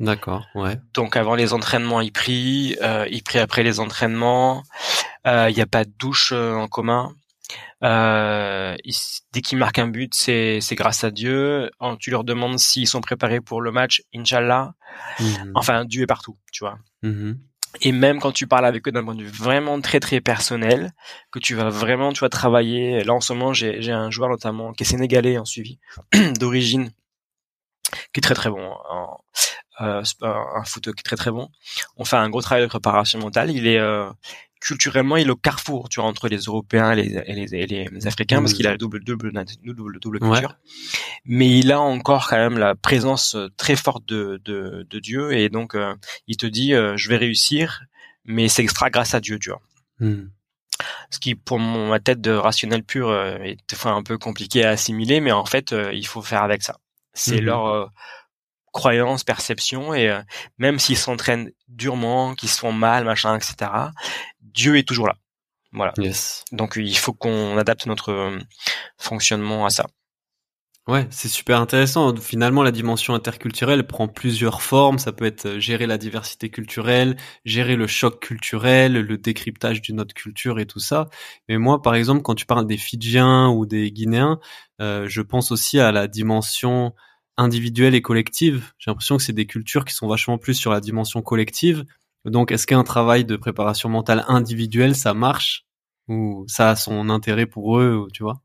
[0.00, 0.76] D'accord, ouais.
[0.92, 4.64] Donc avant les entraînements, il prie, euh, il prie après les entraînements.
[5.26, 7.14] Euh, il n'y a pas de douche euh, en commun.
[7.82, 8.76] Euh,
[9.32, 11.70] dès qu'ils marquent un but, c'est grâce à Dieu.
[12.00, 14.74] Tu leur demandes s'ils sont préparés pour le match, Inch'Allah.
[15.20, 15.52] Mhm.
[15.54, 16.78] Enfin, Dieu est partout, tu vois.
[17.02, 17.38] Mhm.
[17.80, 20.92] Et même quand tu parles avec eux d'un point de vue vraiment très très personnel,
[21.32, 23.02] que tu vas vraiment, tu vas travailler.
[23.02, 25.80] Là en ce moment, j'ai un joueur notamment qui est sénégalais en suivi,
[26.38, 26.90] d'origine,
[28.12, 29.18] qui est très très bon en,
[29.80, 31.48] euh, un foot qui est très très bon.
[31.96, 33.50] On fait un gros travail de préparation mentale.
[33.50, 34.08] Il est euh,
[34.64, 37.66] culturellement, il est au carrefour, tu vois, entre les Européens et les, et les, et
[37.66, 39.30] les Africains, parce qu'il a la double double
[39.62, 40.56] double, double culture.
[41.26, 45.34] Mais il a encore quand même la présence euh, très forte de, de, de Dieu,
[45.34, 45.94] et donc euh,
[46.26, 47.82] il te dit, je vais réussir,
[48.24, 49.60] mais c'est extra grâce à Dieu, tu vois.
[50.00, 50.30] Mmh.
[51.10, 54.64] Ce qui, pour mon, ma tête de rationnel pur, est des fois un peu compliqué
[54.64, 56.78] à assimiler, mais en fait, il faut faire avec ça.
[57.12, 57.44] C'est mmh.
[57.44, 57.92] leur
[58.74, 60.20] croyances, perceptions, et euh,
[60.58, 63.70] même s'ils s'entraînent durement, qu'ils se font mal, machin, etc.,
[64.54, 65.16] Dieu est toujours là.
[65.72, 65.92] Voilà.
[66.52, 68.38] Donc il faut qu'on adapte notre euh,
[68.96, 69.86] fonctionnement à ça.
[70.86, 72.14] Ouais, c'est super intéressant.
[72.16, 74.98] Finalement, la dimension interculturelle prend plusieurs formes.
[74.98, 79.98] Ça peut être euh, gérer la diversité culturelle, gérer le choc culturel, le décryptage d'une
[80.00, 81.08] autre culture et tout ça.
[81.48, 84.38] Mais moi, par exemple, quand tu parles des Fidjiens ou des Guinéens,
[84.78, 86.92] je pense aussi à la dimension
[87.36, 88.72] individuelle et collective.
[88.78, 91.84] J'ai l'impression que c'est des cultures qui sont vachement plus sur la dimension collective.
[92.24, 95.66] Donc, est-ce qu'un travail de préparation mentale individuelle, ça marche
[96.08, 98.40] ou ça a son intérêt pour eux, tu vois?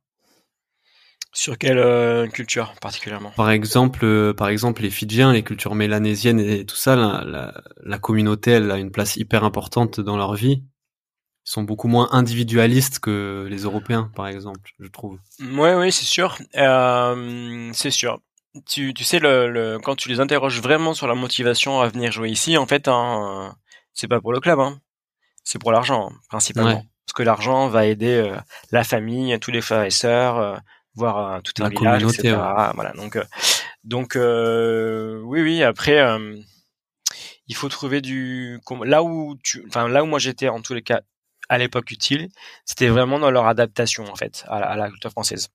[1.32, 3.32] Sur quelle euh, culture particulièrement?
[3.36, 7.54] Par exemple, euh, par exemple, les Fidjiens, les cultures mélanésiennes et tout ça, la,
[7.84, 10.64] la, communauté, elle a une place hyper importante dans leur vie.
[11.46, 15.20] Ils sont beaucoup moins individualistes que les Européens, par exemple, je trouve.
[15.40, 16.38] Ouais, oui, c'est sûr.
[16.56, 18.20] Euh, c'est sûr
[18.66, 22.12] tu, tu sais, le, le, quand tu les interroges vraiment sur la motivation à venir
[22.12, 23.56] jouer ici, en fait, hein,
[23.94, 24.80] c'est pas pour le club, hein.
[25.44, 26.86] c'est pour l'argent, principalement.
[27.06, 28.38] Parce que l'argent va aider euh,
[28.72, 30.58] la famille, tous les frères et sœurs, euh,
[30.94, 32.38] voire euh, tout un village, etc.
[32.76, 33.18] Voilà, donc,
[33.84, 36.00] donc oui, oui, après,
[37.48, 38.60] il faut trouver du...
[38.84, 39.66] Là où, tu...
[39.68, 41.02] enfin, là où moi j'étais, en tous les cas,
[41.50, 42.30] à l'époque utile,
[42.64, 45.50] c'était vraiment dans leur adaptation, en fait, à à la culture française.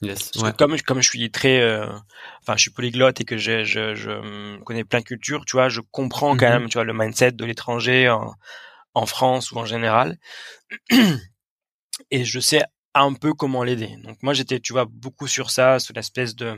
[0.00, 1.86] Yes, comme comme je suis très, euh,
[2.42, 5.68] enfin, je suis polyglotte et que je, je, je connais plein de cultures, tu vois,
[5.68, 6.50] je comprends quand mm-hmm.
[6.50, 8.32] même, tu vois, le mindset de l'étranger en,
[8.94, 10.16] en France ou en général,
[12.12, 12.62] et je sais
[12.94, 13.96] un peu comment l'aider.
[14.04, 16.56] Donc moi, j'étais, tu vois, beaucoup sur ça, sur l'espèce de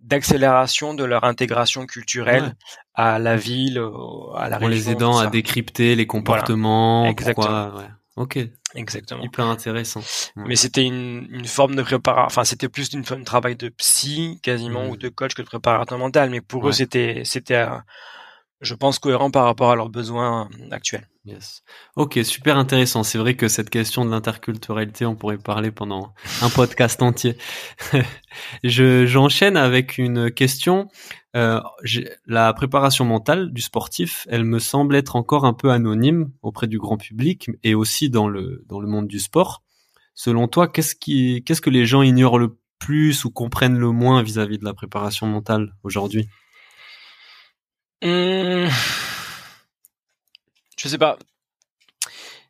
[0.00, 2.54] d'accélération de leur intégration culturelle
[2.92, 3.82] à la ville,
[4.36, 4.66] à la région.
[4.66, 7.76] En les aidant à décrypter les comportements, Exactement.
[7.76, 7.88] ouais.
[8.16, 8.38] Ok.
[8.74, 9.22] Exactement.
[9.22, 10.02] Hyper intéressant.
[10.36, 13.68] Mais c'était une, une, forme de préparation, enfin c'était plus une forme de travail de
[13.68, 14.98] psy quasiment ou mmh.
[14.98, 16.30] de coach que de préparateur mental.
[16.30, 17.76] Mais pour eux c'était c'était euh,
[18.60, 21.08] je pense cohérent par rapport à leurs besoins actuels.
[21.26, 21.62] Yes.
[21.96, 23.02] Ok, super intéressant.
[23.02, 27.36] C'est vrai que cette question de l'interculturalité, on pourrait parler pendant un podcast entier.
[28.64, 30.88] je j'enchaîne avec une question.
[31.34, 31.60] Euh,
[32.26, 36.78] la préparation mentale du sportif, elle me semble être encore un peu anonyme auprès du
[36.78, 39.62] grand public et aussi dans le dans le monde du sport.
[40.14, 44.22] Selon toi, qu'est-ce qui qu'est-ce que les gens ignorent le plus ou comprennent le moins
[44.22, 46.28] vis-à-vis de la préparation mentale aujourd'hui?
[48.02, 48.68] Mmh.
[50.78, 51.18] Je sais pas.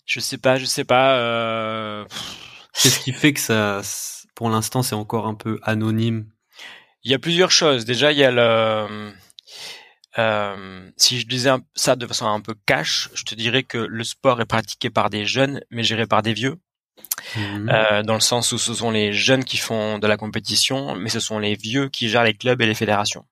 [0.05, 1.19] Je sais pas, je sais pas.
[1.19, 2.05] Euh...
[2.83, 3.81] Qu'est-ce qui fait que ça,
[4.35, 6.31] pour l'instant, c'est encore un peu anonyme?
[7.03, 7.85] Il y a plusieurs choses.
[7.85, 9.13] Déjà, il y a le.
[10.19, 14.05] Euh, si je disais ça de façon un peu cash, je te dirais que le
[14.05, 16.57] sport est pratiqué par des jeunes, mais géré par des vieux.
[17.37, 17.71] Mmh.
[17.71, 21.09] Euh, dans le sens où ce sont les jeunes qui font de la compétition, mais
[21.09, 23.25] ce sont les vieux qui gèrent les clubs et les fédérations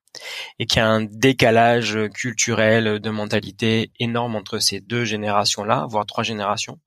[0.59, 6.05] et qu'il y a un décalage culturel de mentalité énorme entre ces deux générations-là, voire
[6.05, 6.79] trois générations.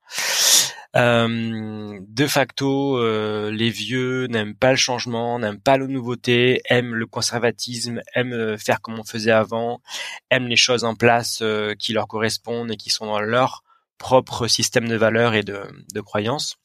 [0.95, 6.95] Euh, de facto, euh, les vieux n'aiment pas le changement, n'aiment pas la nouveauté, aiment
[6.95, 9.81] le conservatisme, aiment euh, faire comme on faisait avant,
[10.31, 11.43] aiment les choses en place
[11.77, 13.63] qui leur correspondent et qui sont dans leur
[13.97, 16.57] propre système de valeurs et de croyances.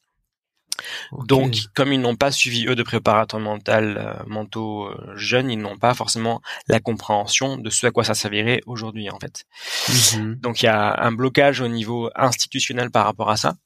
[1.26, 5.58] Donc, comme ils n'ont pas suivi eux de préparateur mental, euh, mentaux euh, jeunes, ils
[5.58, 9.44] n'ont pas forcément la compréhension de ce à quoi ça servirait aujourd'hui, en fait.
[9.88, 10.36] Mhm.
[10.36, 13.56] Donc, il y a un blocage au niveau institutionnel par rapport à ça,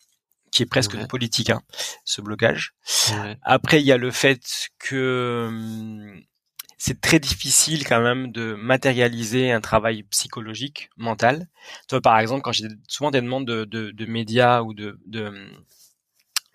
[0.50, 1.62] qui est presque politique, hein,
[2.04, 2.74] ce blocage.
[3.42, 6.22] Après, il y a le fait que hum,
[6.78, 11.48] c'est très difficile quand même de matérialiser un travail psychologique, mental.
[11.88, 15.26] Toi, par exemple, quand j'ai souvent des demandes de, de, de médias ou de, de
[15.26, 15.64] hum,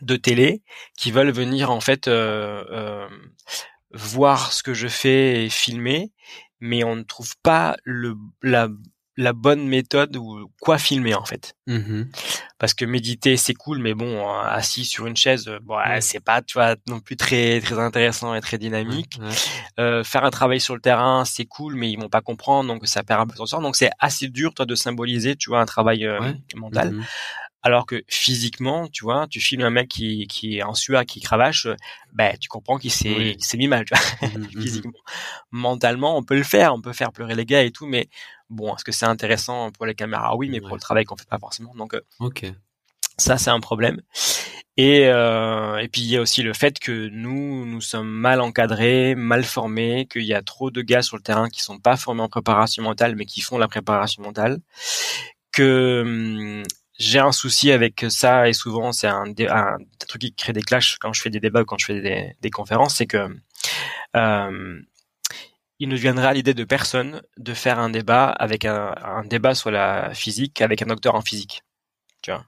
[0.04, 0.62] de télé
[0.98, 3.08] qui veulent venir en fait euh, euh,
[3.92, 6.12] voir ce que je fais et filmer,
[6.60, 8.68] mais on ne trouve pas le la
[9.16, 11.54] la bonne méthode ou quoi filmer en fait.
[11.68, 12.06] Mmh
[12.58, 16.54] Parce que méditer c'est cool, mais bon assis sur une chaise, bon c'est pas tu
[16.54, 19.20] vois non plus très très intéressant et très dynamique.
[19.80, 22.88] Euh, faire un travail sur le terrain c'est cool, mais ils vont pas comprendre donc
[22.88, 23.62] ça perd un peu son sens.
[23.62, 26.08] Donc c'est assez dur toi de symboliser tu vois un travail
[26.56, 26.96] mental.
[27.64, 31.22] Alors que physiquement, tu vois, tu filmes un mec qui, qui est en sueur, qui
[31.22, 31.68] cravache,
[32.12, 34.62] ben tu comprends qu'il s'est mis mal, tu vois, mmh, mmh, mmh.
[34.62, 35.00] physiquement.
[35.52, 38.10] Mentalement, on peut le faire, on peut faire pleurer les gars et tout, mais
[38.50, 40.36] bon, est-ce que c'est intéressant pour les caméras?
[40.36, 41.74] Oui, mais pour le travail qu'on fait pas forcément.
[41.76, 42.46] Donc, euh, ok.
[43.18, 44.02] Ça, c'est un problème.
[44.76, 48.42] Et, euh, et puis il y a aussi le fait que nous, nous sommes mal
[48.42, 51.96] encadrés, mal formés, qu'il y a trop de gars sur le terrain qui sont pas
[51.96, 54.60] formés en préparation mentale, mais qui font la préparation mentale,
[55.52, 56.64] que
[57.04, 59.78] j'ai un souci avec ça et souvent c'est un, un,
[60.08, 62.36] truc qui crée des clashs quand je fais des débats ou quand je fais des,
[62.42, 63.30] des conférences, c'est que
[64.16, 64.82] euh,
[65.80, 69.56] il ne viendra à l'idée de personne de faire un débat avec un, un, débat
[69.56, 71.64] sur la physique avec un docteur en physique,
[72.22, 72.46] tu vois.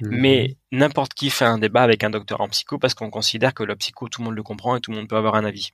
[0.00, 0.08] Mmh.
[0.10, 3.64] Mais n'importe qui fait un débat avec un docteur en psycho parce qu'on considère que
[3.64, 5.72] le psycho tout le monde le comprend et tout le monde peut avoir un avis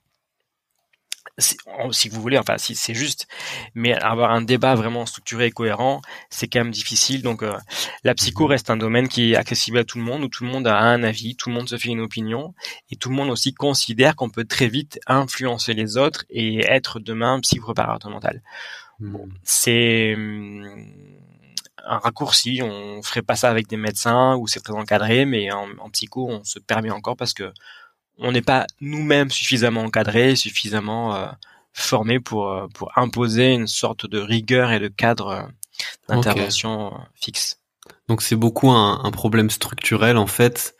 [1.41, 3.27] si vous voulez, enfin si c'est juste,
[3.75, 7.21] mais avoir un débat vraiment structuré et cohérent, c'est quand même difficile.
[7.21, 7.57] Donc euh,
[8.03, 10.49] la psycho reste un domaine qui est accessible à tout le monde, où tout le
[10.49, 12.53] monde a un avis, tout le monde se fait une opinion,
[12.89, 16.99] et tout le monde aussi considère qu'on peut très vite influencer les autres et être
[16.99, 18.41] demain psycho-préparateur mental.
[18.99, 19.33] Bon, hmm.
[19.43, 20.75] c'est hum,
[21.83, 25.67] un raccourci, on ferait pas ça avec des médecins où c'est très encadré, mais en,
[25.79, 27.51] en psycho on se permet encore parce que
[28.17, 31.27] on n'est pas nous-mêmes suffisamment encadrés, suffisamment euh,
[31.73, 35.41] formés pour euh, pour imposer une sorte de rigueur et de cadre euh,
[36.07, 37.59] d'intervention fixe.
[38.07, 40.75] Donc c'est beaucoup un, problème structurel en fait,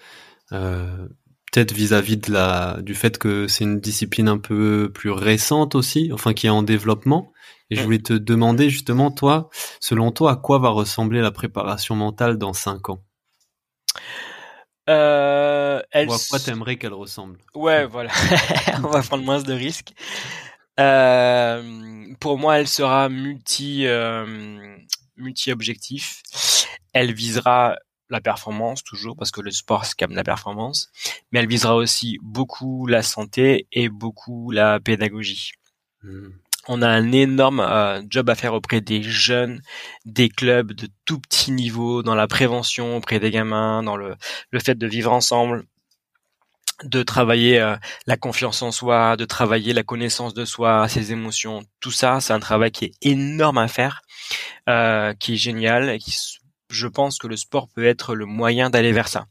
[0.49, 6.11] peut-être vis-à-vis de la du fait que c'est une discipline un peu plus récente aussi,
[6.13, 7.31] enfin qui est en développement.
[7.69, 7.83] Et je mm.
[7.85, 12.53] voulais te demander justement toi, selon toi, à quoi va ressembler la préparation mentale dans
[12.53, 13.01] cinq ans?
[14.91, 16.09] Euh, elle...
[16.09, 18.11] Ou à quoi t'aimerais qu'elle ressemble Ouais, voilà.
[18.83, 19.93] On va prendre moins de risques.
[20.79, 24.77] Euh, pour moi, elle sera multi euh,
[25.17, 26.21] multi objectif.
[26.93, 27.77] Elle visera
[28.09, 30.91] la performance toujours parce que le sport c'est quand même la performance,
[31.31, 35.53] mais elle visera aussi beaucoup la santé et beaucoup la pédagogie.
[36.03, 36.29] Hmm
[36.67, 39.61] on a un énorme euh, job à faire auprès des jeunes,
[40.05, 44.15] des clubs de tout petit niveau, dans la prévention auprès des gamins, dans le,
[44.51, 45.65] le fait de vivre ensemble,
[46.83, 47.75] de travailler euh,
[48.07, 52.33] la confiance en soi, de travailler la connaissance de soi, ses émotions, tout ça, c'est
[52.33, 54.01] un travail qui est énorme à faire,
[54.69, 56.13] euh, qui est génial, et qui,
[56.69, 59.25] je pense que le sport peut être le moyen d'aller vers ça.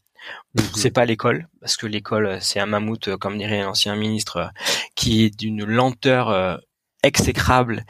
[0.55, 0.65] Mhm.
[0.75, 4.51] C'est pas l'école, parce que l'école c'est un mammouth, comme dirait l'ancien ministre,
[4.95, 6.61] qui est d'une lenteur
[7.03, 7.85] exécrable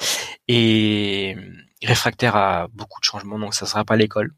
[0.49, 1.37] et
[1.83, 4.33] réfractaire à beaucoup de changements, donc ça sera pas l'école.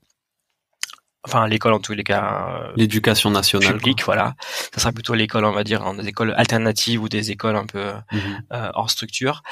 [1.24, 2.48] Enfin, l'école en tous les cas.
[2.48, 3.74] Euh, L'éducation nationale.
[3.74, 4.34] Publique, voilà.
[4.74, 7.92] Ça sera plutôt l'école, on va dire, des écoles alternatives ou des écoles un peu
[8.10, 8.20] mhm.
[8.52, 9.42] euh, hors structure.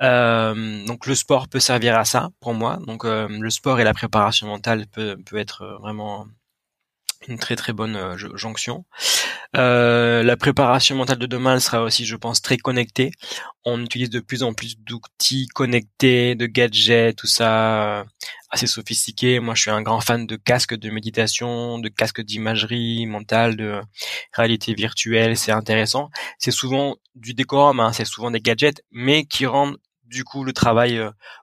[0.00, 2.78] Euh, donc le sport peut servir à ça pour moi.
[2.86, 6.26] Donc le sport et la préparation mentale peut, peut être vraiment
[7.28, 8.84] une très très bonne euh, jonction.
[9.56, 13.12] Euh, la préparation mentale de demain sera aussi, je pense, très connectée.
[13.64, 18.04] On utilise de plus en plus d'outils connectés, de gadgets, tout ça euh,
[18.50, 19.40] assez sophistiqué.
[19.40, 23.80] Moi, je suis un grand fan de casques de méditation, de casques d'imagerie mentale, de
[24.32, 25.36] réalité virtuelle.
[25.36, 26.10] C'est intéressant.
[26.38, 30.52] C'est souvent du décorum, hein, c'est souvent des gadgets, mais qui rendent du coup le
[30.52, 31.00] travail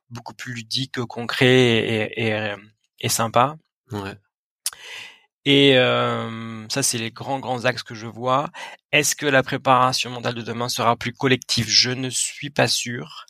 [0.09, 2.53] beaucoup plus ludique, concret et, et,
[2.99, 3.55] et sympa.
[3.91, 4.15] Ouais.
[5.45, 8.49] Et euh, ça, c'est les grands, grands axes que je vois.
[8.91, 11.67] Est-ce que la préparation mentale de demain sera plus collective?
[11.69, 13.25] Je ne suis pas sûr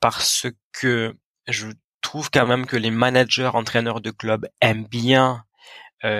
[0.00, 1.14] parce que
[1.46, 1.68] je
[2.00, 5.44] trouve quand même que les managers, entraîneurs de club aiment bien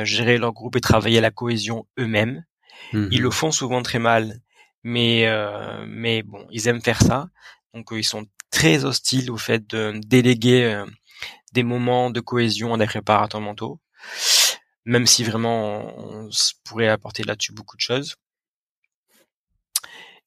[0.05, 2.45] gérer leur groupe et travailler à la cohésion eux-mêmes.
[2.93, 3.33] Ils le mhm.
[3.33, 4.39] font souvent très mal,
[4.85, 5.27] mais
[5.89, 7.29] mais bon, ils aiment faire ça.
[7.75, 10.85] Donc ils sont très hostiles au fait de déléguer
[11.53, 13.81] des moments de cohésion à des préparateurs mentaux,
[14.85, 16.29] même si vraiment on
[16.65, 18.17] pourrait apporter là-dessus beaucoup de choses.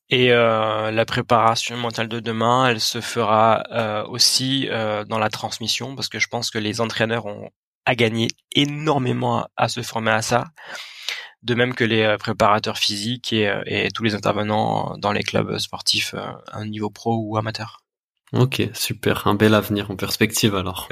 [0.09, 5.29] Et euh, la préparation mentale de demain, elle se fera euh, aussi euh, dans la
[5.29, 7.49] transmission, parce que je pense que les entraîneurs ont
[7.85, 10.45] à gagner énormément à, se former à ça,
[11.43, 16.41] de même que les préparateurs physiques et, tous les intervenants dans les clubs sportifs à
[16.53, 17.81] un niveau pro ou amateur.
[18.33, 20.89] Ok, super, un bel avenir en perspective alors.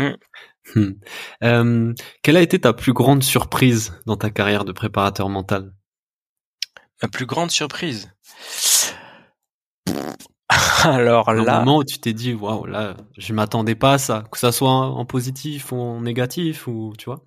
[0.76, 0.93] Mm.
[1.41, 1.93] Hmm.
[2.22, 5.74] quelle a été ta plus grande surprise dans ta carrière de préparateur mental?
[7.01, 8.11] Ma plus grande surprise?
[10.84, 14.24] Alors là, un moment où tu t'es dit waouh là, je m'attendais pas à ça,
[14.32, 17.26] que ça soit en positif ou en négatif ou tu vois?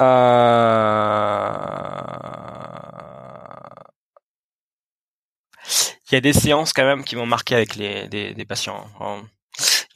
[0.00, 0.76] Euh...
[6.10, 8.86] Il y a des séances quand même qui m'ont marqué avec les des, des patients.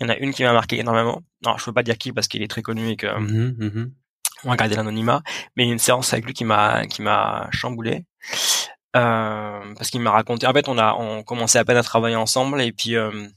[0.00, 1.22] Il y en a une qui m'a marqué énormément.
[1.44, 3.90] Non, je peux pas dire qui parce qu'il est très connu et que mmh mmh
[4.44, 5.22] on va garder l'anonymat.
[5.54, 8.06] Mais il y a une séance avec lui qui m'a qui m'a chamboulé.
[8.96, 10.46] Euh, parce qu'il m'a raconté.
[10.46, 13.28] En fait, on a on commençait à peine à travailler ensemble et puis euh,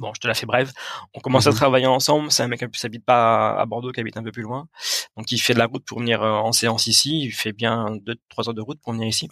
[0.00, 0.72] bon, je te la fais brève.
[1.14, 1.56] On commence à mhm.
[1.56, 2.32] travailler ensemble.
[2.32, 4.68] C'est un mec qui s'habite pas à Bordeaux, qui habite un peu plus loin.
[5.16, 7.22] Donc, il fait de la route pour venir euh, en séance ici.
[7.22, 9.28] Il fait bien deux, trois heures de route pour venir ici.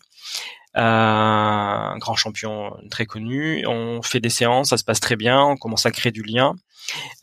[0.76, 3.66] Euh, un grand champion très connu.
[3.66, 5.42] On fait des séances, ça se passe très bien.
[5.42, 6.54] On commence à créer du lien.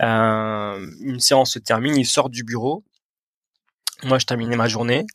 [0.02, 2.84] Euh, une séance se termine, il sort du bureau.
[4.04, 5.06] Moi, je terminais ma journée.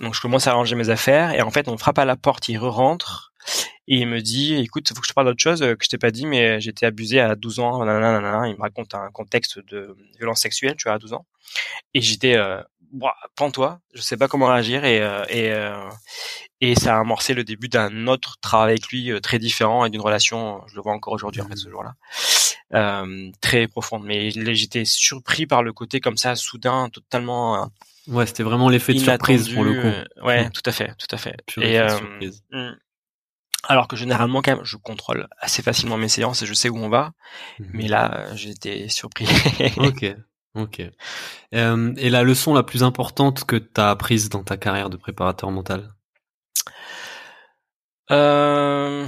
[0.00, 1.32] Donc, je commence à ranger mes affaires.
[1.32, 3.32] Et en fait, on frappe à la porte, il re-rentre.
[3.86, 5.98] Et il me dit, écoute, faut que je te parle d'autre chose que je t'ai
[5.98, 7.82] pas dit, mais été abusé à 12 ans.
[7.82, 11.26] Il me raconte un contexte de violence sexuelle, tu vois, à 12 ans.
[11.92, 12.62] Et j'étais, euh,
[13.36, 14.84] prends-toi, je sais pas comment réagir.
[14.84, 15.88] Et, euh, et, euh,
[16.60, 20.00] et ça a amorcé le début d'un autre travail avec lui très différent et d'une
[20.00, 21.94] relation, je le vois encore aujourd'hui, en fait, ce jour-là.
[22.74, 24.04] Euh, très profonde.
[24.04, 27.70] Mais j'étais surpris par le côté comme ça, soudain, totalement
[28.06, 29.86] Ouais, c'était vraiment l'effet de surprise pour le coup.
[29.86, 31.36] Euh, ouais, tout à fait, tout à fait.
[31.60, 31.88] et euh,
[32.52, 32.76] hmm.
[33.64, 36.76] alors que généralement, quand même, je contrôle assez facilement mes séances et je sais où
[36.76, 37.12] on va.
[37.72, 39.26] Mais là, euh, été surpris.
[39.78, 40.04] ok,
[40.54, 40.82] ok.
[41.54, 44.96] Euh, et la leçon la plus importante que tu as apprise dans ta carrière de
[44.96, 45.94] préparateur mental?
[48.10, 49.06] Euh...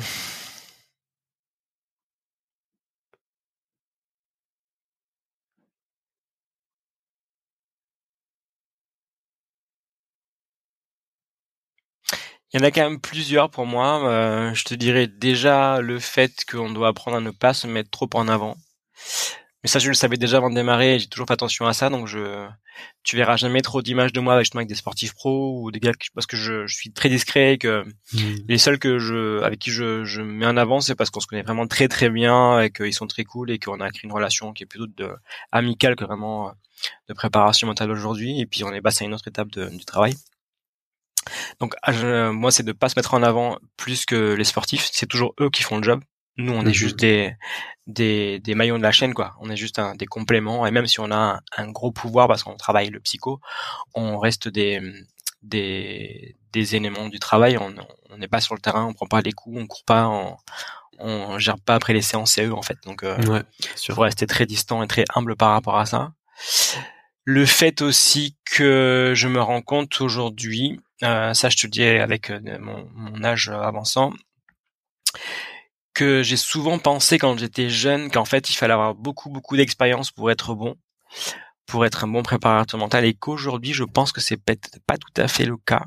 [12.53, 14.09] Il y en a quand même plusieurs pour moi.
[14.09, 17.91] Euh, je te dirais déjà le fait qu'on doit apprendre à ne pas se mettre
[17.91, 18.57] trop en avant.
[19.67, 21.01] Mais ça, je le savais déjà avant de démarrer.
[21.01, 22.47] J'ai toujours fait attention à ça, donc je,
[23.03, 25.91] tu verras jamais trop d'images de moi avec, avec des sportifs pros ou des gars
[26.15, 28.19] parce que je, suis très discret et que mmh.
[28.47, 31.27] les seuls que je, avec qui je, je mets en avant, c'est parce qu'on se
[31.27, 34.13] connaît vraiment très très bien et qu'ils sont très cool et qu'on a créé une
[34.13, 35.11] relation qui est plutôt de
[35.51, 36.53] amicale que vraiment
[37.09, 38.41] de préparation mentale aujourd'hui.
[38.41, 40.15] Et puis on est passé à une autre étape de, du travail.
[41.59, 45.07] Donc ah, moi c'est de pas se mettre en avant plus que les sportifs, c'est
[45.07, 46.05] toujours eux qui font le job.
[46.37, 46.73] Nous on est mhm.
[46.73, 47.35] juste des,
[47.87, 49.35] des, des maillons de la chaîne quoi.
[49.41, 52.43] On est juste un, des compléments et même si on a un, gros pouvoir parce
[52.43, 53.41] qu'on travaille le psycho,
[53.95, 54.81] on reste des
[55.43, 57.57] des, des éléments du travail.
[57.59, 60.37] On n'est pas sur le terrain, on prend pas les coups, on court pas, on,
[60.99, 62.79] on gère pas après les séances, c'est eux en fait.
[62.85, 63.43] Donc euh, ouais,
[63.91, 66.13] faut rester très distant et très humble par rapport à ça.
[67.25, 71.83] Le fait aussi que je me rends compte aujourd'hui, euh, ça je te le dis
[71.83, 74.13] avec euh, mon, mon, âge avançant,
[75.97, 80.11] que j'ai souvent pensé quand j'étais jeune qu'en fait il fallait avoir beaucoup beaucoup d'expérience
[80.11, 80.77] pour être bon,
[81.67, 85.21] pour être un bon préparateur mental, et qu'aujourd'hui je pense que c'est peut-être pas tout
[85.21, 85.87] à fait le cas.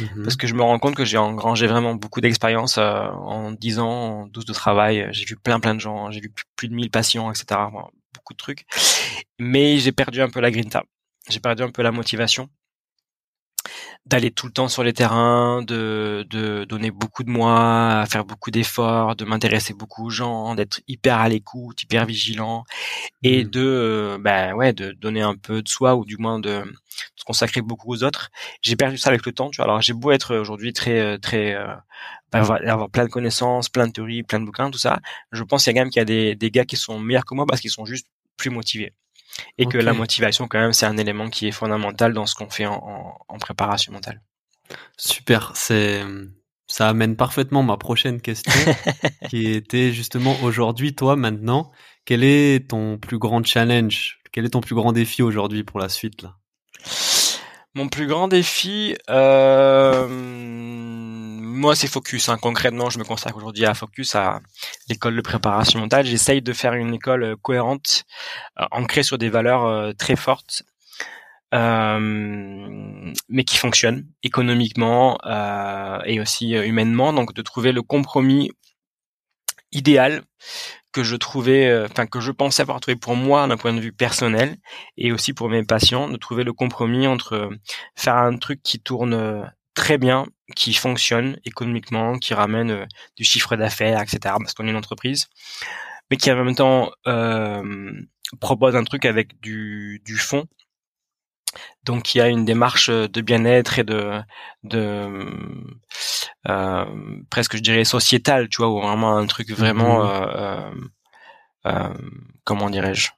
[0.00, 3.52] Mmh Parce que je me rends compte que j'ai engrangé vraiment beaucoup d'expérience euh, en
[3.52, 5.06] 10 ans, en 12 de travail.
[5.12, 7.60] J'ai vu plein plein de gens, j'ai vu plus de 1000 patients, etc
[8.14, 8.64] beaucoup de trucs.
[9.38, 10.84] Mais j'ai perdu un peu la grinta.
[11.28, 12.48] J'ai perdu un peu la motivation
[14.06, 18.24] d'aller tout le temps sur les terrains, de, de donner beaucoup de moi, à faire
[18.24, 22.64] beaucoup d'efforts, de m'intéresser beaucoup aux gens, d'être hyper à l'écoute, hyper vigilant,
[23.22, 23.50] et mmh.
[23.50, 26.64] de, euh, ben ouais, de donner un peu de soi ou du moins de,
[27.16, 28.30] se consacrer beaucoup aux autres.
[28.60, 29.64] J'ai perdu ça avec le temps, tu vois.
[29.64, 31.74] Alors j'ai beau être aujourd'hui très, euh, très, euh,
[32.30, 35.00] ben, avoir plein de connaissances, plein de théories, plein de bouquins, tout ça.
[35.32, 36.98] Je pense qu'il y a quand même qu'il y a des, des gars qui sont
[36.98, 38.92] meilleurs que moi parce qu'ils sont juste plus motivés
[39.58, 42.50] et que la motivation quand même c'est un élément qui est fondamental dans ce qu'on
[42.50, 44.20] fait en, en, préparation mentale.
[44.96, 46.02] Super, c'est
[46.66, 48.52] ça amène parfaitement ma prochaine question
[49.28, 51.70] qui était justement aujourd'hui toi maintenant
[52.04, 54.20] quel est ton plus grand challenge?
[54.30, 56.36] Quel est ton plus grand défi aujourd'hui pour la suite là?
[57.74, 60.06] Mon plus grand défi, euh,
[61.54, 62.28] moi, c'est Focus.
[62.28, 62.38] Hein.
[62.40, 64.40] Concrètement, je me consacre aujourd'hui à Focus, à
[64.88, 66.06] l'école de préparation mentale.
[66.06, 68.04] J'essaye de faire une école cohérente,
[68.70, 70.64] ancrée sur des valeurs très fortes
[71.54, 77.12] euh, mais qui fonctionne économiquement euh, et aussi euh, humainement.
[77.12, 78.50] Donc de trouver le compromis
[79.70, 80.22] idéal
[80.92, 83.92] que je trouvais, enfin que je pensais avoir trouvé pour moi d'un point de vue
[83.92, 84.56] personnel
[84.96, 87.50] et aussi pour mes patients, de trouver le compromis entre
[87.96, 90.26] faire un truc qui tourne très bien,
[90.56, 92.86] qui fonctionne économiquement, qui ramène
[93.16, 94.18] du chiffre d'affaires, etc.
[94.38, 95.28] Parce qu'on est une entreprise,
[96.10, 97.92] mais qui en même temps euh,
[98.40, 100.46] propose un truc avec du, du fond
[101.84, 104.20] donc il y a une démarche euh, de bien-être et de,
[104.62, 105.30] de
[106.48, 106.84] euh,
[107.30, 110.08] presque je dirais sociétale, tu vois, ou vraiment un truc vraiment mmh.
[110.08, 110.70] euh,
[111.66, 111.94] euh,
[112.44, 113.10] comment dirais-je?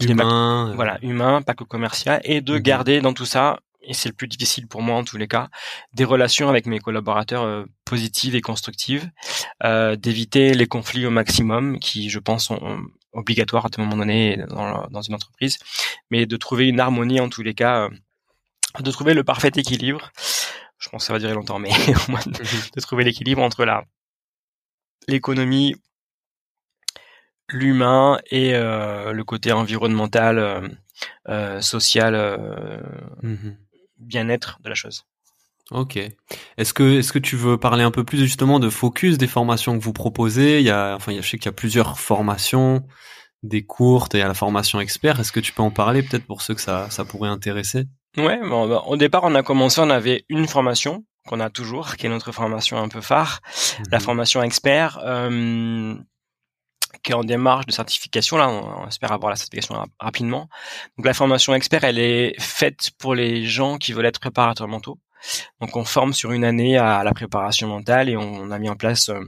[0.00, 2.62] Humain, voilà humain, pas que commercial, et de mmh.
[2.62, 5.48] garder dans tout ça et c'est le plus difficile pour moi en tous les cas,
[5.94, 9.10] des relations avec mes collaborateurs positives et constructives,
[9.64, 14.36] euh, d'éviter les conflits au maximum, qui je pense sont, obligatoire à un moment donné
[14.48, 15.58] dans, dans, une entreprise,
[16.10, 17.90] mais de trouver une harmonie en tous les cas, euh,
[18.80, 20.12] de trouver le parfait équilibre.
[20.78, 21.70] Je pense que ça va durer longtemps, mais
[22.08, 23.84] au moins de, trouver l'équilibre entre la
[25.08, 25.74] l'économie,
[27.48, 30.68] l'humain et euh, le côté environnemental, euh,
[31.28, 32.14] euh social,
[33.22, 33.50] mmh
[34.00, 35.04] bien-être de la chose.
[35.70, 35.98] Ok.
[36.56, 39.78] Est-ce que est-ce que tu veux parler un peu plus justement de focus des formations
[39.78, 40.58] que vous proposez?
[40.58, 42.84] Il y a enfin je sais qu'il y a plusieurs formations,
[43.44, 45.20] des courtes et à la formation expert.
[45.20, 47.84] Est-ce que tu peux en parler peut-être pour ceux que ça ça pourrait intéresser?
[48.16, 48.40] Ouais.
[48.40, 52.06] Bon, bah, au départ, on a commencé, on avait une formation qu'on a toujours, qui
[52.06, 53.40] est notre formation un peu phare,
[53.90, 54.04] la mhm.
[54.04, 54.98] formation expert.
[55.04, 55.94] Euh,
[57.02, 58.36] qui est en démarche de certification.
[58.36, 60.48] Là, on, espère avoir la certification rapidement.
[60.96, 64.98] Donc la formation expert, elle est faite pour les gens qui veulent être préparateurs mentaux.
[65.60, 68.76] Donc on forme sur une année à la préparation mentale et on a mis en
[68.76, 69.20] place euh,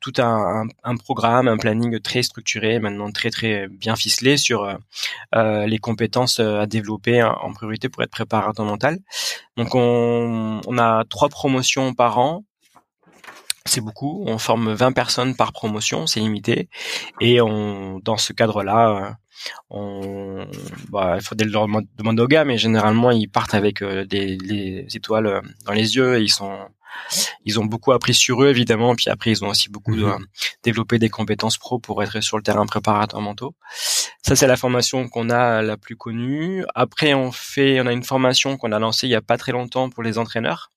[0.00, 0.66] tout un,
[1.04, 4.74] programme, un planning très structuré, maintenant très très bien ficelé sur euh,
[5.34, 8.98] euh, les compétences à développer en priorité pour être préparateur mental.
[9.56, 12.44] Donc on, on a trois promotions par an
[13.68, 14.24] c'est beaucoup.
[14.26, 16.68] On forme 20 personnes par promotion, c'est limité.
[17.20, 19.16] Et on, dans ce cadre-là,
[19.70, 20.46] on,
[20.90, 21.66] bah, il faudrait leur
[21.96, 26.18] demander aux gars, mais généralement ils partent avec euh, des, étoiles euh, dans les yeux.
[26.18, 26.56] Et ils sont,
[27.44, 28.94] ils ont beaucoup appris sur eux évidemment.
[28.94, 30.26] Puis après ils ont aussi beaucoup mhm.
[30.62, 33.54] développé des compétences pro pour être sur le terrain préparateur mentaux.
[34.22, 36.64] Ça c'est la formation qu'on a la plus connue.
[36.74, 39.52] Après on fait, on a une formation qu'on a lancée il y a pas très
[39.52, 40.70] longtemps pour les entraîneurs.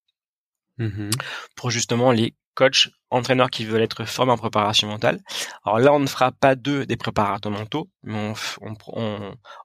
[0.77, 1.11] Mhm.
[1.55, 5.19] pour justement les coach, entraîneur qui veulent être formés en préparation mentale.
[5.65, 8.33] Alors là, on ne fera pas deux des préparateurs mentaux, mais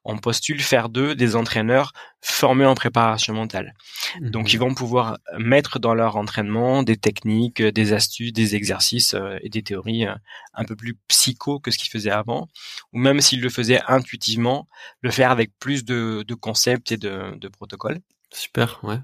[0.04, 3.74] on, postule faire deux des entraîneurs formés en préparation mentale.
[4.20, 4.68] Donc, ils mhm.
[4.68, 9.62] vont pouvoir mettre dans leur entraînement des techniques, des astuces, des exercices euh, et des
[9.62, 10.14] théories euh,
[10.54, 12.48] un peu plus psycho que ce qu'ils faisaient avant,
[12.92, 14.66] ou même s'ils le faisaient intuitivement,
[15.02, 18.00] le faire avec plus de, concepts et de, de protocoles.
[18.32, 18.98] Super, ouais.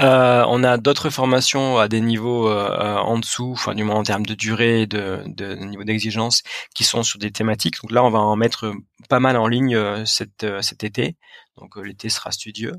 [0.00, 3.96] Euh, on a d'autres formations à des niveaux euh, euh, en dessous, enfin du moins
[3.96, 5.22] en termes de durée de,
[5.64, 6.42] niveau d'exigence,
[6.74, 7.80] qui sont sur des thématiques.
[7.82, 8.72] Donc là, on va en mettre
[9.08, 11.16] pas mal en ligne cet été.
[11.58, 12.72] Donc l'été sera studieux.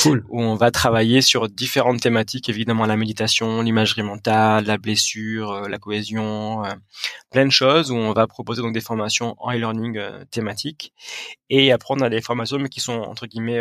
[0.00, 0.24] Cool.
[0.28, 5.78] Où on va travailler sur différentes thématiques, évidemment la méditation, l'imagerie mentale, la blessure, la
[5.78, 6.62] cohésion,
[7.30, 10.92] plein de choses où on va proposer donc des formations en e-learning thématiques.
[11.50, 13.60] Et après on a des formations mais qui sont entre guillemets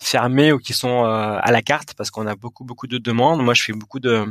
[0.00, 3.42] fermées ou qui sont à la carte parce qu'on a beaucoup beaucoup de demandes.
[3.42, 4.26] Moi, je fais beaucoup de,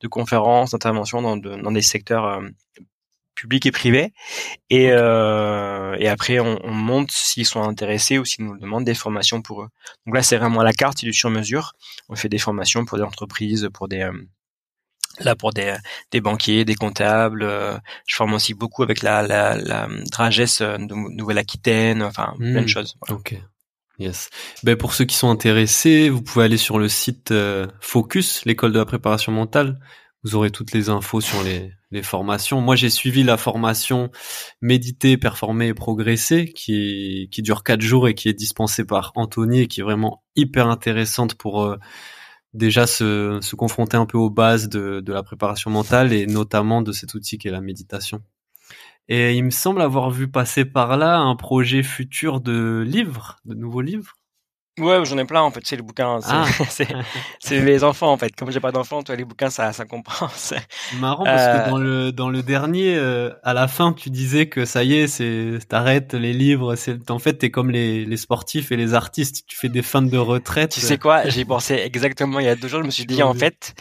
[0.00, 2.40] de conférences, d'interventions dans, dans des secteurs
[3.38, 4.12] euh, publics et privés.
[4.70, 8.94] Et, euh, et après, on, on monte s'ils sont intéressés ou s'ils nous demandent des
[8.94, 9.68] formations pour eux.
[10.06, 11.72] Donc là, c'est vraiment à la carte, c'est du sur-mesure.
[12.08, 14.02] On fait des formations pour des entreprises, pour des...
[14.02, 14.12] Euh,
[15.20, 15.74] là pour des,
[16.12, 17.42] des banquiers, des comptables.
[17.42, 17.76] Euh,
[18.06, 22.68] je forme aussi beaucoup avec la, la, la Dragesse de Nouvelle-Aquitaine, enfin plein de mmh.
[22.68, 22.96] choses.
[23.08, 23.34] Ok.
[23.98, 24.30] Yes.
[24.62, 28.72] Ben pour ceux qui sont intéressés, vous pouvez aller sur le site euh, Focus, l'école
[28.72, 29.80] de la préparation mentale.
[30.28, 32.60] Vous aurez toutes les infos sur les, formations.
[32.60, 34.10] Moi, j'ai suivi la formation
[34.60, 39.60] Méditer, performer et progresser, qui, qui dure quatre jours et qui est dispensée par Anthony
[39.60, 41.78] et qui est vraiment hyper intéressante pour euh,
[42.52, 46.92] déjà se, confronter un peu aux bases de, de la préparation mentale et notamment de
[46.92, 48.20] cet outil qui est la méditation.
[49.08, 53.54] Et il me semble avoir vu passer par là un projet futur de livre, de
[53.54, 54.17] nouveaux livres.
[54.78, 55.60] Ouais, j'en ai plein en fait.
[55.64, 57.04] C'est les bouquins, c'est ah.
[57.50, 58.34] les enfants en fait.
[58.34, 60.54] Comme j'ai pas d'enfants, toi les bouquins ça ça compense.
[60.98, 64.48] Marrant parce que euh, dans le dans le dernier, euh, à la fin, tu disais
[64.48, 66.76] que ça y est, c'est t'arrêtes les livres.
[66.76, 69.44] C'est en fait t'es comme les les sportifs et les artistes.
[69.46, 70.70] Tu fais des fins de retraite.
[70.70, 71.28] Tu sais quoi?
[71.28, 72.80] J'ai pensé exactement il y a deux jours.
[72.80, 73.74] Je me suis dit en fait,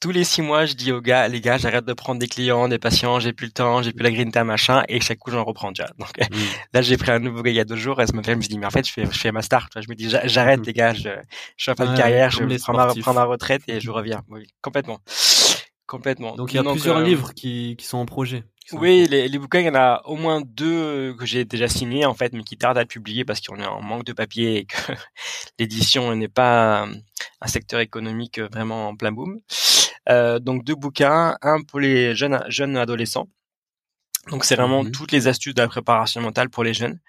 [0.00, 2.68] tous les six mois, je dis aux gars, les gars, j'arrête de prendre des clients,
[2.68, 5.44] des patients, j'ai plus le temps, j'ai plus la grinta, machin, et chaque coup, j'en
[5.44, 5.86] reprends, vois.
[5.98, 6.34] Donc, mm.
[6.72, 8.38] là, j'ai pris un nouveau gars il y a deux jours, et ce matin, je
[8.38, 9.82] me dis, mais en fait, je fais, je fais ma star, tu vois.
[9.82, 10.64] Je me dis, j'arrête, mm.
[10.64, 11.10] les gars, je,
[11.56, 14.22] je suis en fin de carrière, je vais prendre ma, ma, retraite et je reviens.
[14.30, 15.00] Oui, complètement.
[15.86, 16.34] Complètement.
[16.34, 18.44] Donc, il y a plusieurs euh, livres qui, qui sont en projet.
[18.72, 22.06] Oui, les, les, bouquins, il y en a au moins deux que j'ai déjà signés
[22.06, 24.58] en fait, mais qui tardent à être publiés parce qu'on est en manque de papier
[24.58, 24.76] et que
[25.58, 26.86] l'édition n'est pas
[27.40, 29.40] un secteur économique vraiment en plein boom.
[30.08, 33.28] Euh, donc deux bouquins, un pour les jeunes jeunes adolescents.
[34.28, 37.00] Donc c'est vraiment mmh toutes les astuces de la préparation mentale pour les jeunes.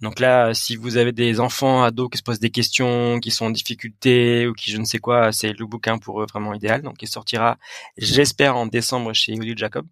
[0.00, 3.46] Donc là, si vous avez des enfants, ados qui se posent des questions, qui sont
[3.46, 6.82] en difficulté ou qui je ne sais quoi, c'est le bouquin pour eux vraiment idéal.
[6.82, 7.58] Donc il sortira,
[7.98, 9.86] j'espère, en décembre chez Olivier Jacob.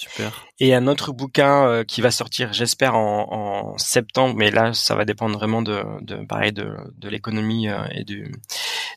[0.00, 0.46] Super.
[0.58, 5.04] Et un autre bouquin euh, qui va sortir, j'espère en, septembre, mais là ça va
[5.04, 8.32] dépendre vraiment de, de pareil de, de l'économie euh, et du,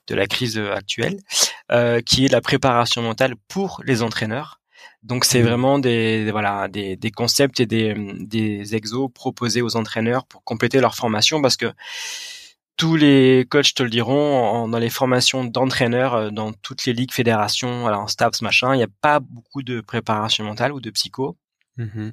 [0.08, 1.20] de la crise actuelle,
[1.72, 4.62] euh, qui est la préparation mentale pour les entraîneurs.
[5.04, 5.46] Donc c'est mmh.
[5.46, 10.80] vraiment des, voilà des, des, concepts et des, des exos proposés aux entraîneurs pour compléter
[10.80, 11.72] leur formation parce que
[12.78, 17.14] tous les coachs te le diront, dans les formations d'entraîneurs, euh, dans toutes les ligues,
[17.14, 21.38] fédérations, alors STAPS, machin, il n'y a pas beaucoup de préparation mentale ou de psycho.
[21.78, 22.10] Mmh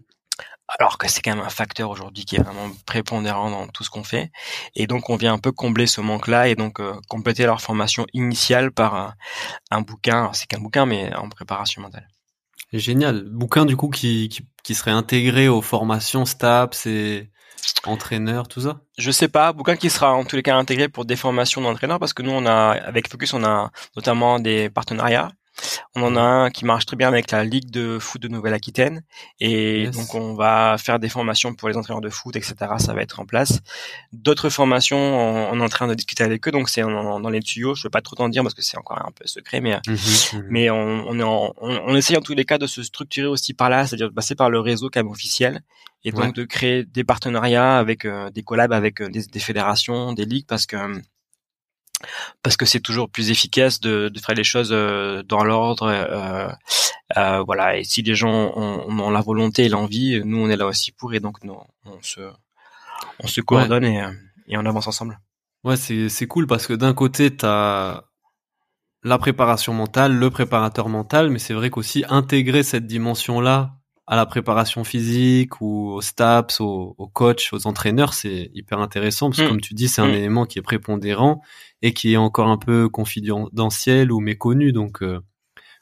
[0.78, 3.90] alors que c'est quand même un facteur aujourd'hui qui est vraiment prépondérant dans tout ce
[3.90, 4.30] qu'on fait.
[4.74, 8.06] Et donc on vient un peu combler ce manque-là et donc euh, compléter leur formation
[8.12, 9.14] initiale par
[9.70, 12.08] un, bouquin, c'est qu'un bouquin mais en préparation mentale.
[12.72, 13.24] Génial.
[13.28, 17.30] Bouquin du coup qui, qui, qui serait intégré aux formations STAPS et
[17.84, 18.80] entraîneur, tout ça?
[18.96, 21.98] Je sais pas, bouquin qui sera en tous les cas intégré pour des formations d'entraîneurs
[21.98, 25.30] parce que nous on a avec Focus on a notamment des partenariats.
[25.94, 29.02] On en a un qui marche très bien avec la Ligue de foot de Nouvelle-Aquitaine
[29.40, 32.54] et donc on va faire des formations pour les entraîneurs de foot, etc.
[32.78, 33.60] Ça va être en place.
[34.12, 37.74] D'autres formations, on, est en train de discuter avec eux, donc c'est dans les tuyaux.
[37.74, 39.92] Je peux pas trop t'en dire parce que c'est encore un peu secret, mais mmh
[39.92, 43.26] mmh mais on, on est en, on, essaye en tous les cas de se structurer
[43.26, 45.62] aussi par là, c'est-à-dire de passer par le réseau CAM officiel
[46.04, 50.12] et donc de créer des partenariats avec euh, des collabs avec euh, des, des, fédérations,
[50.12, 50.76] des ligues, parce que
[52.42, 55.86] parce que c'est toujours plus efficace de, de, faire les choses euh, dans l'ordre.
[55.86, 56.48] Euh,
[57.16, 57.78] euh, voilà.
[57.78, 60.92] Et si les gens ont, ont la volonté et l'envie, nous on est là aussi
[60.92, 61.14] pour.
[61.14, 62.20] Et donc nous, on se
[63.22, 64.02] on se coordonne et,
[64.48, 65.18] et on avance ensemble.
[65.64, 68.02] Ouais, c'est cool parce que d'un côté t'as
[69.04, 74.16] la préparation mentale, le préparateur mental, mais c'est vrai qu'aussi intégrer cette dimension là à
[74.16, 79.38] la préparation physique ou aux STAPS, aux, aux coachs, aux entraîneurs, c'est hyper intéressant parce
[79.38, 79.48] que mm.
[79.48, 80.14] comme tu dis, c'est un mm.
[80.14, 81.40] élément qui est prépondérant
[81.82, 84.72] et qui est encore un peu confidentiel ou méconnu.
[84.72, 85.20] Donc, euh,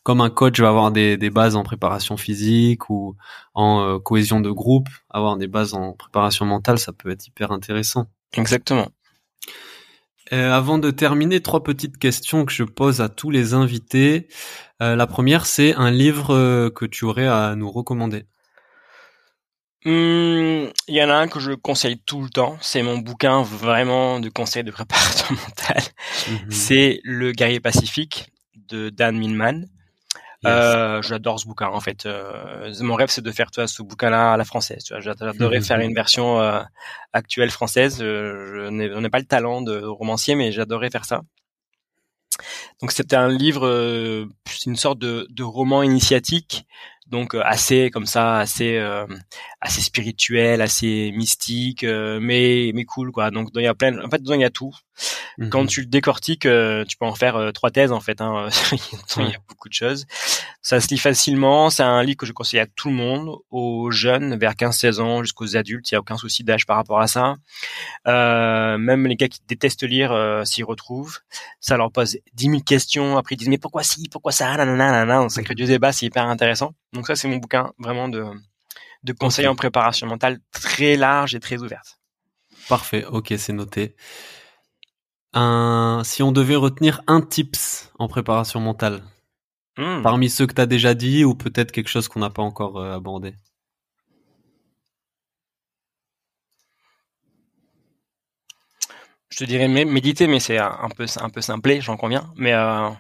[0.03, 3.17] comme un coach va avoir des, des, bases en préparation physique ou
[3.55, 7.53] en euh, cohésion de groupe, avoir des bases en préparation mentale, ça peut être hyper
[7.53, 8.07] intéressant.
[8.37, 8.89] Exactement.
[10.33, 14.29] Euh, avant de terminer, trois petites questions que je pose à tous les invités.
[14.81, 18.27] Euh, la première, c'est un livre euh, que tu aurais à nous recommander.
[19.85, 22.59] Hmm, il y en a un que je conseille tout le temps.
[22.61, 25.83] C'est mon bouquin vraiment de conseils de préparation mentale.
[26.29, 26.51] Mhm.
[26.51, 28.31] C'est Le guerrier pacifique
[28.69, 29.65] de Dan Millman.
[30.47, 32.07] Euh, j'adore ce bouquin en fait.
[32.07, 34.83] Euh, mon rêve c'est de faire toi ce bouquin-là à la française.
[34.85, 36.63] Tu vois, j'adorerais faire une version euh,
[37.13, 37.99] actuelle française.
[37.99, 41.23] je n'ai pas le talent de romancier, mais j'adorerais faire ça.
[42.81, 46.67] Donc c'était un livre, c'est une sorte de, de roman initiatique
[47.11, 49.07] donc euh, assez comme ça assez euh,
[49.61, 54.09] assez spirituel assez mystique euh, mais mais cool quoi donc il y a plein en
[54.09, 54.73] fait il y a tout
[55.51, 55.69] quand mhm.
[55.69, 58.49] tu le décortiques tu peux en faire trois thèses en fait hein.
[59.17, 60.07] il y a beaucoup de choses.
[60.63, 61.71] Ça se lit facilement.
[61.71, 65.23] C'est un livre que je conseille à tout le monde aux jeunes vers 15-16 ans
[65.23, 65.91] jusqu'aux adultes.
[65.91, 67.37] Il y a aucun souci d'âge par rapport à ça.
[68.07, 71.19] Même les gars qui détestent lire s'y retrouvent.
[71.61, 73.17] Ça leur pose 10 000 questions.
[73.17, 75.29] Après ils disent mais pourquoi si pourquoi ça nanana, nanana.
[75.29, 76.75] ça crée du débat c'est hyper intéressant.
[76.93, 78.27] Donc ça, c'est mon bouquin vraiment de,
[79.05, 81.99] de conseils en préparation mentale très large et très ouverte.
[82.69, 83.97] Parfait, ok, c'est noté.
[85.33, 89.03] Un, si on devait retenir un tips en préparation mentale,
[89.79, 90.03] hmm.
[90.03, 92.79] parmi ceux que tu as déjà dit ou peut-être quelque chose qu'on n'a pas encore
[92.79, 93.35] euh, abordé?
[99.31, 102.33] Je te dirais méditer, mais c'est un peu, un peu simplé, j'en conviens.
[102.37, 102.91] Mais euh,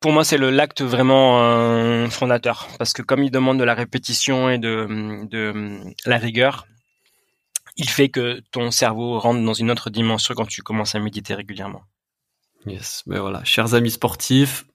[0.00, 3.74] pour moi, c'est le l'acte vraiment euh, fondateur parce que comme il demande de la
[3.74, 6.66] répétition et de, de la rigueur,
[7.76, 11.34] il fait que ton cerveau rentre dans une autre dimension quand tu commences à méditer
[11.34, 11.82] régulièrement.
[12.66, 14.66] Yes, mais ben voilà, chers amis sportifs,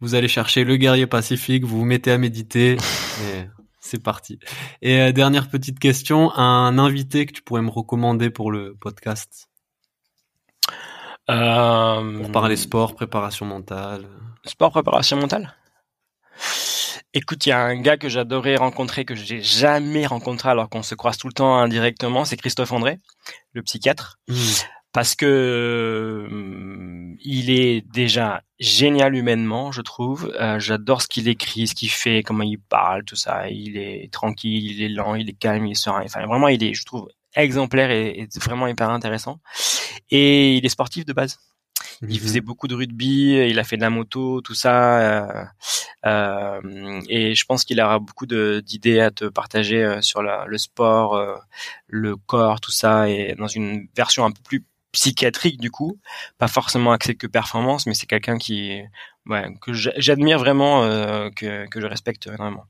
[0.00, 2.76] vous allez chercher le guerrier pacifique, vous vous mettez à méditer
[3.22, 3.44] et
[3.80, 4.38] c'est parti.
[4.82, 9.48] Et euh, dernière petite question, un invité que tu pourrais me recommander pour le podcast?
[11.30, 12.18] Euh...
[12.18, 14.06] Pour parler sport, préparation mentale.
[14.44, 15.54] Sport, préparation mentale?
[17.16, 20.82] Écoute, il y a un gars que j'adorais rencontrer, que j'ai jamais rencontré alors qu'on
[20.82, 22.98] se croise tout le temps indirectement, c'est Christophe André,
[23.52, 24.18] le psychiatre.
[24.26, 24.34] Hmm.
[24.90, 30.34] Parce que hmm, il est déjà génial humainement, je trouve.
[30.40, 33.48] Euh, j'adore ce qu'il écrit, ce qu'il fait, comment il parle, tout ça.
[33.48, 36.02] Il est tranquille, il est lent, il est calme, il est serein.
[36.04, 39.38] Enfin, vraiment, il est, je trouve, exemplaire et, et vraiment hyper intéressant.
[40.10, 41.38] Et il est sportif de base.
[42.08, 42.46] Il faisait mhm.
[42.46, 45.00] beaucoup de rugby, il a fait de la moto, tout ça.
[45.00, 45.44] Euh,
[46.06, 50.58] euh, et je pense qu'il aura beaucoup d'idées à te partager euh, sur la, le
[50.58, 51.20] sport,
[51.86, 54.64] le corps, tout ça, et dans une version un peu plus
[54.94, 55.98] psychiatrique du coup,
[56.38, 58.80] pas forcément axé que performance, mais c'est quelqu'un qui,
[59.26, 62.64] ouais, que j'admire vraiment, euh, que, que je respecte vraiment.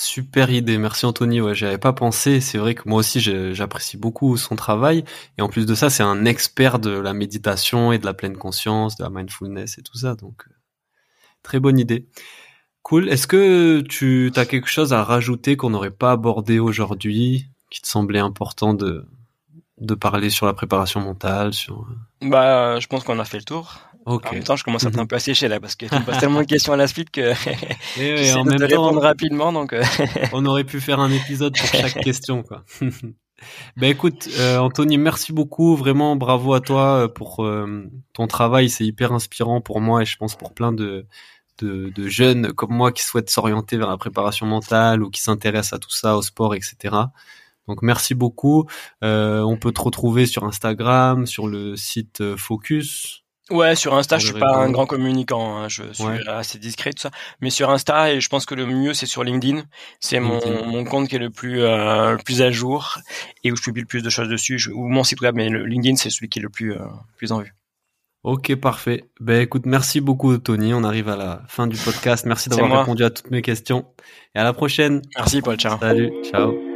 [0.00, 1.40] Super idée, merci Anthony.
[1.40, 2.40] Ouais, j'avais pas pensé.
[2.40, 5.02] C'est vrai que moi aussi j'apprécie beaucoup son travail.
[5.38, 8.36] Et en plus de ça, c'est un expert de la méditation et de la pleine
[8.36, 10.14] conscience, de la mindfulness et tout ça.
[10.14, 10.52] Donc, euh,
[11.42, 12.06] très bonne idée.
[12.82, 13.08] Cool.
[13.08, 17.88] Est-ce que tu as quelque chose à rajouter qu'on n'aurait pas abordé aujourd'hui, qui te
[17.88, 19.04] semblait important de
[19.80, 21.86] de parler sur la préparation mentale, sur.
[22.22, 23.80] Bah, je pense qu'on a fait le tour.
[24.08, 26.04] En même temps, je commence à être un peu asséché là parce que tu me
[26.04, 27.32] poses tellement de questions à la suite que
[28.00, 29.52] et en même répondre rapidement.
[29.52, 29.82] Donc, euh.
[30.32, 32.64] on aurait pu faire un épisode pour chaque question, quoi.
[33.76, 35.76] ben écoute, euh, Anthony, merci beaucoup.
[35.76, 37.46] Vraiment, bravo à toi euh, pour
[38.12, 38.70] ton travail.
[38.70, 41.06] C'est hyper inspirant pour moi et je pense pour plein de,
[41.58, 45.74] de, de jeunes comme moi qui souhaitent s'orienter vers la préparation mentale ou qui s'intéressent
[45.74, 46.96] à tout ça, au sport, etc.
[47.66, 48.66] Donc merci beaucoup.
[49.02, 53.24] on peut te retrouver sur Instagram, sur le site Focus.
[53.50, 57.02] Ouais, sur Insta, je suis pas un grand communicant, hein, je suis assez discret tout
[57.02, 57.10] ça.
[57.40, 59.62] Mais sur Insta, et je pense que le mieux c'est sur LinkedIn.
[60.00, 62.98] C'est mon, mon compte qui est le plus euh, le plus à jour
[63.44, 64.60] et où je publie le plus de choses dessus.
[64.74, 66.78] ou mon site web, mais le LinkedIn c'est celui qui est le plus euh,
[67.16, 67.54] plus en vue.
[68.24, 69.04] Ok, parfait.
[69.20, 70.74] Ben écoute, merci beaucoup Tony.
[70.74, 72.26] On arrive à la fin du podcast.
[72.26, 73.86] Merci d'avoir répondu à toutes mes questions.
[74.34, 75.00] Et à la prochaine.
[75.16, 75.56] Merci Paul.
[75.56, 75.78] Ciao.
[75.78, 76.12] Salut.
[76.30, 76.67] Ciao.